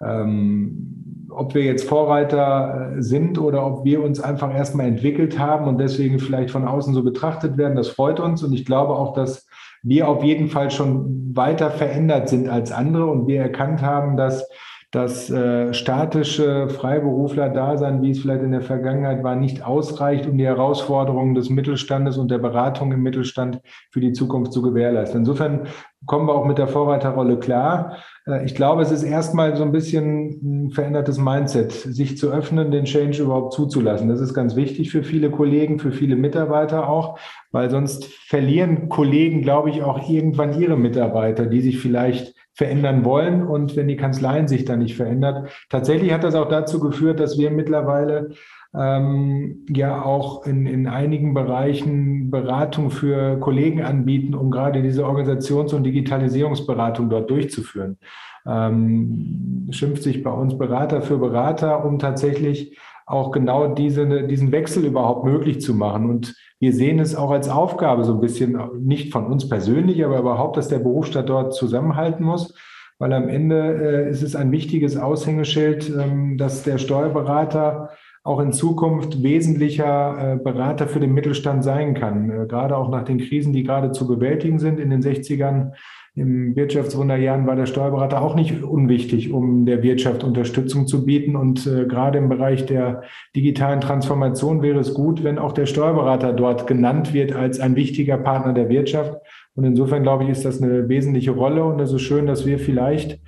Ähm, 0.02 1.28
ob 1.30 1.54
wir 1.54 1.62
jetzt 1.62 1.88
Vorreiter 1.88 2.94
äh, 2.96 3.02
sind 3.02 3.38
oder 3.38 3.66
ob 3.66 3.84
wir 3.84 4.02
uns 4.02 4.20
einfach 4.20 4.54
erstmal 4.54 4.87
entwickelt 4.87 5.38
haben 5.38 5.66
und 5.66 5.78
deswegen 5.78 6.18
vielleicht 6.18 6.50
von 6.50 6.66
außen 6.66 6.94
so 6.94 7.02
betrachtet 7.02 7.56
werden, 7.58 7.76
das 7.76 7.88
freut 7.88 8.20
uns. 8.20 8.42
Und 8.42 8.52
ich 8.52 8.64
glaube 8.64 8.94
auch, 8.94 9.12
dass 9.12 9.46
wir 9.82 10.08
auf 10.08 10.24
jeden 10.24 10.48
Fall 10.48 10.70
schon 10.70 11.37
weiter 11.37 11.70
verändert 11.70 12.28
sind 12.28 12.48
als 12.48 12.72
andere 12.72 13.06
und 13.06 13.26
wir 13.26 13.40
erkannt 13.40 13.82
haben, 13.82 14.16
dass 14.16 14.48
das 14.90 15.28
äh, 15.28 15.74
statische 15.74 16.70
Freiberufler-Dasein, 16.70 18.00
wie 18.00 18.11
es 18.11 18.20
vielleicht 18.20 18.42
in 18.42 18.52
der 18.52 18.62
Vergangenheit 18.62 19.22
war, 19.22 19.37
nicht 19.37 19.62
ausreicht, 19.62 20.26
um 20.26 20.38
die 20.38 20.46
Herausforderungen 20.46 21.34
des 21.34 21.50
Mittelstandes 21.50 22.16
und 22.16 22.30
der 22.30 22.38
Beratung 22.38 22.90
im 22.92 23.02
Mittelstand 23.02 23.61
für 23.90 24.00
die 24.00 24.12
Zukunft 24.12 24.54
zu 24.54 24.62
gewährleisten. 24.62 25.20
Insofern 25.20 25.66
kommen 26.06 26.26
wir 26.26 26.34
auch 26.34 26.46
mit 26.46 26.56
der 26.56 26.68
Vorreiterrolle 26.68 27.38
klar. 27.38 27.98
Äh, 28.28 28.44
ich 28.44 28.54
glaube, 28.54 28.82
es 28.82 28.90
ist 28.90 29.02
erstmal 29.02 29.56
so 29.56 29.64
ein 29.64 29.72
bisschen 29.72 30.66
ein 30.66 30.70
verändertes 30.70 31.18
Mindset, 31.18 31.72
sich 31.72 32.18
zu 32.18 32.30
öffnen, 32.30 32.70
den 32.70 32.84
Change 32.84 33.22
überhaupt 33.22 33.54
zuzulassen. 33.54 34.08
Das 34.08 34.20
ist 34.20 34.34
ganz 34.34 34.54
wichtig 34.54 34.90
für 34.90 35.02
viele 35.02 35.30
Kollegen, 35.30 35.78
für 35.78 35.92
viele 35.92 36.16
Mitarbeiter 36.16 36.88
auch, 36.88 37.18
weil 37.50 37.70
sonst 37.70 38.06
verlieren 38.06 38.88
Kollegen, 38.88 39.42
glaube 39.42 39.70
ich, 39.70 39.82
auch 39.82 40.08
irgendwann 40.08 40.60
ihre 40.60 40.76
Mitarbeiter, 40.76 41.46
die 41.46 41.62
sich 41.62 41.78
vielleicht 41.78 42.34
verändern 42.54 43.04
wollen 43.04 43.46
und 43.46 43.76
wenn 43.76 43.86
die 43.86 43.96
Kanzleien 43.96 44.48
sich 44.48 44.64
da 44.64 44.76
nicht 44.76 44.96
verändert. 44.96 45.48
Tatsächlich 45.70 46.12
hat 46.12 46.24
das 46.24 46.34
auch 46.34 46.48
dazu 46.48 46.80
geführt, 46.80 47.20
dass 47.20 47.38
wir 47.38 47.52
mittlerweile 47.52 48.30
ähm, 48.74 49.64
ja 49.70 50.02
auch 50.02 50.46
in, 50.46 50.66
in 50.66 50.87
einigen 50.87 51.35
Bereichen 51.35 52.31
Beratung 52.31 52.90
für 52.90 53.38
Kollegen 53.40 53.83
anbieten, 53.83 54.35
um 54.35 54.50
gerade 54.50 54.83
diese 54.83 55.04
Organisations- 55.04 55.72
und 55.72 55.85
Digitalisierungsberatung 55.85 57.09
dort 57.09 57.31
durchzuführen. 57.31 57.98
Ähm, 58.46 59.68
schimpft 59.70 60.02
sich 60.02 60.22
bei 60.22 60.31
uns 60.31 60.57
Berater 60.57 61.02
für 61.02 61.18
Berater, 61.18 61.85
um 61.85 61.98
tatsächlich 61.98 62.78
auch 63.07 63.31
genau 63.31 63.68
diese, 63.68 64.26
diesen 64.26 64.52
Wechsel 64.52 64.85
überhaupt 64.85 65.24
möglich 65.24 65.62
zu 65.62 65.74
machen. 65.74 66.11
Und 66.11 66.35
wir 66.61 66.74
sehen 66.74 66.98
es 66.98 67.16
auch 67.16 67.31
als 67.31 67.48
Aufgabe 67.48 68.04
so 68.04 68.14
ein 68.14 68.20
bisschen, 68.20 68.59
nicht 68.81 69.12
von 69.12 69.26
uns 69.26 69.48
persönlich, 69.48 70.04
aber 70.04 70.18
überhaupt, 70.18 70.59
dass 70.59 70.68
der 70.68 70.78
Berufsstaat 70.78 71.28
dort 71.28 71.54
zusammenhalten 71.54 72.24
muss. 72.24 72.54
Weil 72.98 73.12
am 73.12 73.28
Ende 73.28 74.07
äh, 74.07 74.11
ist 74.11 74.22
es 74.22 74.35
ein 74.37 74.52
wichtiges 74.52 74.96
Aushängeschild, 74.96 75.88
ähm, 75.88 76.37
dass 76.37 76.64
der 76.64 76.78
Steuerberater 76.78 77.90
auch 78.28 78.40
in 78.40 78.52
Zukunft 78.52 79.22
wesentlicher 79.22 80.34
äh, 80.34 80.36
Berater 80.36 80.86
für 80.86 81.00
den 81.00 81.14
Mittelstand 81.14 81.64
sein 81.64 81.94
kann. 81.94 82.30
Äh, 82.30 82.46
gerade 82.46 82.76
auch 82.76 82.90
nach 82.90 83.04
den 83.04 83.18
Krisen, 83.18 83.52
die 83.52 83.64
gerade 83.64 83.92
zu 83.92 84.06
bewältigen 84.06 84.58
sind 84.58 84.78
in 84.78 84.90
den 84.90 85.02
60ern 85.02 85.72
im 86.18 86.56
Wirtschaftswunderjahren 86.56 87.46
war 87.46 87.54
der 87.54 87.66
Steuerberater 87.66 88.20
auch 88.20 88.34
nicht 88.34 88.64
unwichtig, 88.64 89.32
um 89.32 89.66
der 89.66 89.84
Wirtschaft 89.84 90.24
Unterstützung 90.24 90.88
zu 90.88 91.06
bieten. 91.06 91.36
Und 91.36 91.64
äh, 91.66 91.86
gerade 91.86 92.18
im 92.18 92.28
Bereich 92.28 92.66
der 92.66 93.02
digitalen 93.36 93.80
Transformation 93.80 94.60
wäre 94.60 94.80
es 94.80 94.94
gut, 94.94 95.22
wenn 95.22 95.38
auch 95.38 95.52
der 95.52 95.66
Steuerberater 95.66 96.32
dort 96.32 96.66
genannt 96.66 97.14
wird 97.14 97.32
als 97.32 97.60
ein 97.60 97.76
wichtiger 97.76 98.18
Partner 98.18 98.52
der 98.52 98.68
Wirtschaft. 98.68 99.14
Und 99.54 99.64
insofern 99.64 100.02
glaube 100.02 100.24
ich, 100.24 100.30
ist 100.30 100.44
das 100.44 100.60
eine 100.60 100.88
wesentliche 100.88 101.30
Rolle. 101.30 101.64
Und 101.64 101.78
es 101.78 101.92
ist 101.92 102.02
schön, 102.02 102.26
dass 102.26 102.44
wir 102.44 102.58
vielleicht 102.58 103.20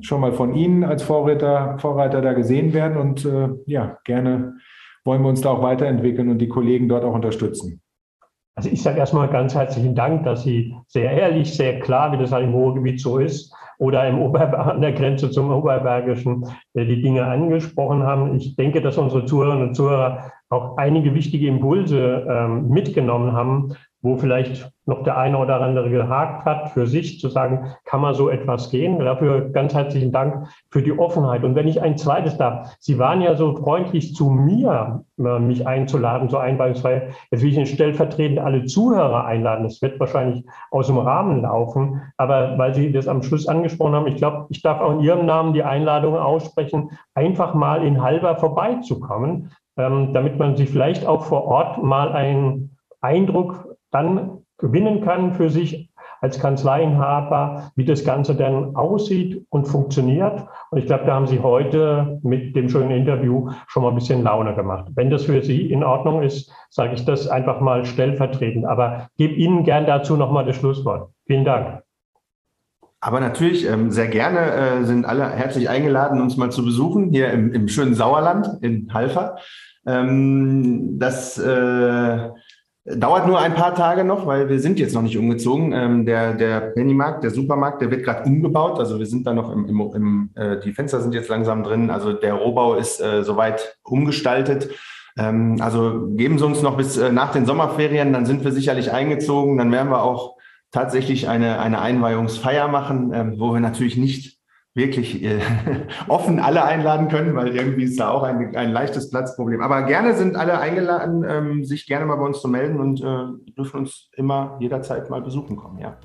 schon 0.00 0.20
mal 0.20 0.32
von 0.32 0.54
Ihnen 0.54 0.84
als 0.84 1.02
Vorreiter, 1.02 1.78
Vorreiter 1.78 2.22
da 2.22 2.32
gesehen 2.32 2.72
werden. 2.72 2.96
Und 2.96 3.24
äh, 3.24 3.48
ja, 3.66 3.98
gerne 4.04 4.54
wollen 5.04 5.22
wir 5.22 5.28
uns 5.28 5.40
da 5.40 5.50
auch 5.50 5.62
weiterentwickeln 5.62 6.28
und 6.28 6.38
die 6.38 6.48
Kollegen 6.48 6.88
dort 6.88 7.04
auch 7.04 7.14
unterstützen. 7.14 7.80
Also 8.56 8.70
ich 8.70 8.82
sage 8.82 8.98
erstmal 8.98 9.28
ganz 9.28 9.54
herzlichen 9.54 9.94
Dank, 9.94 10.24
dass 10.24 10.44
Sie 10.44 10.74
sehr 10.86 11.10
ehrlich, 11.10 11.54
sehr 11.54 11.80
klar, 11.80 12.12
wie 12.12 12.18
das 12.18 12.30
halt 12.30 12.44
im 12.44 12.54
Ruhrgebiet 12.54 13.00
so 13.00 13.18
ist, 13.18 13.52
oder 13.78 14.06
im 14.08 14.20
Ober 14.20 14.72
an 14.72 14.80
der 14.80 14.92
Grenze 14.92 15.30
zum 15.30 15.50
Oberbergischen 15.50 16.46
äh, 16.74 16.84
die 16.84 17.02
Dinge 17.02 17.24
angesprochen 17.24 18.02
haben. 18.02 18.36
Ich 18.36 18.56
denke, 18.56 18.80
dass 18.80 18.98
unsere 18.98 19.26
Zuhörerinnen 19.26 19.68
und 19.68 19.74
Zuhörer 19.74 20.32
auch 20.50 20.76
einige 20.76 21.14
wichtige 21.14 21.48
Impulse 21.48 22.26
ähm, 22.28 22.68
mitgenommen 22.68 23.32
haben, 23.32 23.74
wo 24.04 24.16
vielleicht 24.18 24.70
noch 24.84 25.02
der 25.02 25.16
eine 25.16 25.38
oder 25.38 25.62
andere 25.62 25.88
gehakt 25.88 26.44
hat, 26.44 26.68
für 26.72 26.86
sich 26.86 27.18
zu 27.20 27.30
sagen, 27.30 27.72
kann 27.86 28.02
man 28.02 28.12
so 28.12 28.28
etwas 28.28 28.70
gehen. 28.70 28.98
Dafür 28.98 29.48
ganz 29.48 29.74
herzlichen 29.74 30.12
Dank 30.12 30.46
für 30.70 30.82
die 30.82 30.96
Offenheit. 30.96 31.42
Und 31.42 31.54
wenn 31.54 31.66
ich 31.66 31.80
ein 31.80 31.96
zweites 31.96 32.36
darf, 32.36 32.76
Sie 32.78 32.98
waren 32.98 33.22
ja 33.22 33.34
so 33.34 33.56
freundlich 33.56 34.14
zu 34.14 34.28
mir, 34.28 35.04
äh, 35.18 35.38
mich 35.38 35.66
einzuladen, 35.66 36.28
so 36.28 36.36
einweisungsfrei. 36.36 37.08
Jetzt 37.30 37.42
will 37.42 37.48
ich 37.48 37.56
Ihnen 37.56 37.64
stellvertretend 37.64 38.40
alle 38.40 38.66
Zuhörer 38.66 39.24
einladen. 39.24 39.64
Das 39.64 39.80
wird 39.80 39.98
wahrscheinlich 39.98 40.44
aus 40.70 40.88
dem 40.88 40.98
Rahmen 40.98 41.40
laufen. 41.40 42.02
Aber 42.18 42.58
weil 42.58 42.74
Sie 42.74 42.92
das 42.92 43.08
am 43.08 43.22
Schluss 43.22 43.48
angesprochen 43.48 43.94
haben, 43.94 44.06
ich 44.06 44.16
glaube, 44.16 44.44
ich 44.50 44.60
darf 44.60 44.82
auch 44.82 44.92
in 44.92 45.00
Ihrem 45.00 45.24
Namen 45.24 45.54
die 45.54 45.62
Einladung 45.62 46.18
aussprechen, 46.18 46.90
einfach 47.14 47.54
mal 47.54 47.82
in 47.82 48.02
Halber 48.02 48.36
vorbeizukommen, 48.36 49.50
ähm, 49.78 50.12
damit 50.12 50.38
man 50.38 50.56
sich 50.56 50.68
vielleicht 50.68 51.06
auch 51.06 51.24
vor 51.24 51.46
Ort 51.46 51.82
mal 51.82 52.12
einen 52.12 52.76
Eindruck 53.00 53.73
dann 53.94 54.44
gewinnen 54.58 55.02
kann 55.02 55.32
für 55.32 55.50
sich 55.50 55.90
als 56.20 56.40
Kanzleienhaber, 56.40 57.70
wie 57.76 57.84
das 57.84 58.04
Ganze 58.04 58.34
dann 58.34 58.74
aussieht 58.76 59.46
und 59.50 59.66
funktioniert. 59.66 60.46
Und 60.70 60.78
ich 60.78 60.86
glaube, 60.86 61.04
da 61.04 61.14
haben 61.14 61.26
Sie 61.26 61.40
heute 61.40 62.18
mit 62.22 62.56
dem 62.56 62.70
schönen 62.70 62.92
Interview 62.92 63.50
schon 63.68 63.82
mal 63.82 63.90
ein 63.90 63.94
bisschen 63.94 64.22
Laune 64.22 64.54
gemacht. 64.54 64.86
Wenn 64.94 65.10
das 65.10 65.24
für 65.24 65.42
Sie 65.42 65.70
in 65.70 65.84
Ordnung 65.84 66.22
ist, 66.22 66.50
sage 66.70 66.94
ich 66.94 67.04
das 67.04 67.28
einfach 67.28 67.60
mal 67.60 67.84
stellvertretend. 67.84 68.64
Aber 68.64 69.08
gebe 69.18 69.34
Ihnen 69.34 69.64
gern 69.64 69.86
dazu 69.86 70.16
nochmal 70.16 70.46
das 70.46 70.56
Schlusswort. 70.56 71.10
Vielen 71.26 71.44
Dank. 71.44 71.82
Aber 73.00 73.20
natürlich, 73.20 73.68
ähm, 73.68 73.90
sehr 73.90 74.08
gerne 74.08 74.38
äh, 74.50 74.84
sind 74.84 75.04
alle 75.04 75.28
herzlich 75.28 75.68
eingeladen, 75.68 76.22
uns 76.22 76.38
mal 76.38 76.50
zu 76.50 76.64
besuchen, 76.64 77.10
hier 77.10 77.30
im, 77.32 77.52
im 77.52 77.68
schönen 77.68 77.94
Sauerland 77.94 78.48
in 78.62 78.94
Halver. 78.94 79.36
Ähm, 79.86 80.98
das 80.98 81.36
äh, 81.36 82.30
Dauert 82.86 83.26
nur 83.26 83.38
ein 83.38 83.54
paar 83.54 83.74
Tage 83.74 84.04
noch, 84.04 84.26
weil 84.26 84.50
wir 84.50 84.60
sind 84.60 84.78
jetzt 84.78 84.94
noch 84.94 85.00
nicht 85.00 85.16
umgezogen. 85.16 85.72
Ähm, 85.72 86.04
der, 86.04 86.34
der 86.34 86.60
Pennymarkt, 86.60 87.24
der 87.24 87.30
Supermarkt, 87.30 87.80
der 87.80 87.90
wird 87.90 88.04
gerade 88.04 88.28
umgebaut. 88.28 88.78
Also 88.78 88.98
wir 88.98 89.06
sind 89.06 89.26
da 89.26 89.32
noch 89.32 89.50
im, 89.50 89.66
im, 89.66 89.80
im 89.94 90.30
äh, 90.34 90.60
die 90.60 90.74
Fenster 90.74 91.00
sind 91.00 91.14
jetzt 91.14 91.30
langsam 91.30 91.62
drin. 91.64 91.88
Also 91.88 92.12
der 92.12 92.34
Rohbau 92.34 92.74
ist 92.74 93.00
äh, 93.00 93.22
soweit 93.22 93.78
umgestaltet. 93.84 94.68
Ähm, 95.16 95.56
also 95.60 96.08
geben 96.10 96.38
Sie 96.38 96.44
uns 96.44 96.60
noch 96.60 96.76
bis 96.76 96.98
äh, 96.98 97.10
nach 97.10 97.32
den 97.32 97.46
Sommerferien, 97.46 98.12
dann 98.12 98.26
sind 98.26 98.44
wir 98.44 98.52
sicherlich 98.52 98.92
eingezogen. 98.92 99.56
Dann 99.56 99.72
werden 99.72 99.90
wir 99.90 100.02
auch 100.02 100.36
tatsächlich 100.70 101.26
eine, 101.26 101.60
eine 101.60 101.80
Einweihungsfeier 101.80 102.68
machen, 102.68 103.12
ähm, 103.14 103.34
wo 103.38 103.54
wir 103.54 103.60
natürlich 103.60 103.96
nicht 103.96 104.38
wirklich 104.74 105.22
äh, 105.24 105.38
offen 106.08 106.40
alle 106.40 106.64
einladen 106.64 107.08
können, 107.08 107.34
weil 107.36 107.54
irgendwie 107.54 107.84
ist 107.84 108.00
da 108.00 108.10
auch 108.10 108.22
ein, 108.22 108.54
ein 108.56 108.72
leichtes 108.72 109.10
Platzproblem. 109.10 109.62
Aber 109.62 109.82
gerne 109.82 110.14
sind 110.14 110.36
alle 110.36 110.58
eingeladen, 110.58 111.24
ähm, 111.28 111.64
sich 111.64 111.86
gerne 111.86 112.06
mal 112.06 112.16
bei 112.16 112.26
uns 112.26 112.40
zu 112.40 112.48
melden 112.48 112.80
und 112.80 113.00
äh, 113.00 113.52
dürfen 113.56 113.80
uns 113.80 114.10
immer 114.16 114.56
jederzeit 114.60 115.10
mal 115.10 115.22
besuchen 115.22 115.56
kommen, 115.56 115.78
ja. 115.78 115.96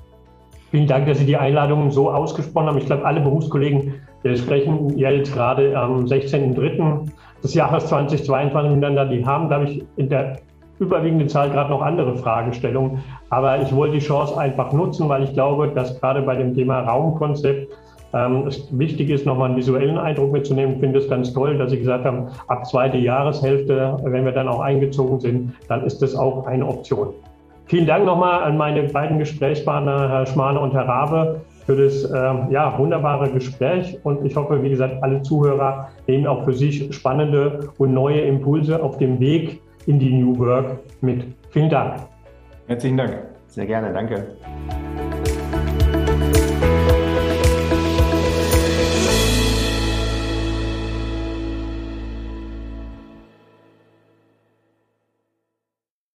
Vielen 0.70 0.86
Dank, 0.86 1.06
dass 1.06 1.18
Sie 1.18 1.26
die 1.26 1.36
Einladung 1.36 1.90
so 1.90 2.12
ausgesprochen 2.12 2.68
haben. 2.68 2.78
Ich 2.78 2.86
glaube, 2.86 3.04
alle 3.04 3.20
Berufskollegen 3.20 3.94
wir 4.22 4.36
sprechen 4.36 4.98
jetzt 4.98 5.32
gerade 5.32 5.76
am 5.78 6.04
16.03. 6.04 7.10
des 7.42 7.54
Jahres 7.54 7.86
2022 7.86 8.74
miteinander. 8.74 9.06
Die 9.06 9.24
haben, 9.24 9.48
glaube 9.48 9.64
ich, 9.64 9.84
in 9.96 10.10
der 10.10 10.36
überwiegenden 10.78 11.28
Zahl 11.28 11.50
gerade 11.50 11.70
noch 11.70 11.80
andere 11.80 12.16
Fragestellungen. 12.16 13.02
Aber 13.30 13.62
ich 13.62 13.74
wollte 13.74 13.94
die 13.94 14.04
Chance 14.04 14.38
einfach 14.38 14.72
nutzen, 14.72 15.08
weil 15.08 15.22
ich 15.24 15.32
glaube, 15.32 15.68
dass 15.68 15.98
gerade 16.00 16.22
bei 16.22 16.36
dem 16.36 16.54
Thema 16.54 16.80
Raumkonzept 16.80 17.72
ähm, 18.12 18.46
es 18.46 18.66
wichtig 18.76 19.10
ist, 19.10 19.26
nochmal 19.26 19.48
einen 19.48 19.56
visuellen 19.56 19.98
Eindruck 19.98 20.32
mitzunehmen. 20.32 20.74
Ich 20.74 20.80
finde 20.80 20.98
es 20.98 21.08
ganz 21.08 21.32
toll, 21.32 21.58
dass 21.58 21.70
Sie 21.70 21.78
gesagt 21.78 22.04
haben, 22.04 22.28
ab 22.48 22.66
zweite 22.66 22.98
Jahreshälfte, 22.98 23.96
wenn 24.02 24.24
wir 24.24 24.32
dann 24.32 24.48
auch 24.48 24.60
eingezogen 24.60 25.20
sind, 25.20 25.52
dann 25.68 25.84
ist 25.84 26.02
das 26.02 26.14
auch 26.14 26.46
eine 26.46 26.66
Option. 26.66 27.14
Vielen 27.66 27.86
Dank 27.86 28.04
nochmal 28.04 28.42
an 28.42 28.56
meine 28.56 28.82
beiden 28.82 29.20
Gesprächspartner, 29.20 30.08
Herr 30.08 30.26
Schmane 30.26 30.58
und 30.58 30.72
Herr 30.72 30.88
Rabe, 30.88 31.40
für 31.66 31.76
das 31.76 32.02
äh, 32.02 32.52
ja, 32.52 32.76
wunderbare 32.76 33.30
Gespräch. 33.30 33.96
Und 34.02 34.26
ich 34.26 34.34
hoffe, 34.34 34.60
wie 34.60 34.70
gesagt, 34.70 35.00
alle 35.02 35.22
Zuhörer 35.22 35.88
nehmen 36.08 36.26
auch 36.26 36.44
für 36.44 36.52
sich 36.52 36.92
spannende 36.92 37.70
und 37.78 37.94
neue 37.94 38.22
Impulse 38.22 38.82
auf 38.82 38.98
dem 38.98 39.20
Weg 39.20 39.60
in 39.86 40.00
die 40.00 40.12
New 40.12 40.36
Work 40.38 40.78
mit. 41.00 41.24
Vielen 41.50 41.70
Dank. 41.70 42.00
Herzlichen 42.66 42.96
Dank. 42.96 43.18
Sehr 43.46 43.66
gerne. 43.66 43.92
Danke. 43.92 44.36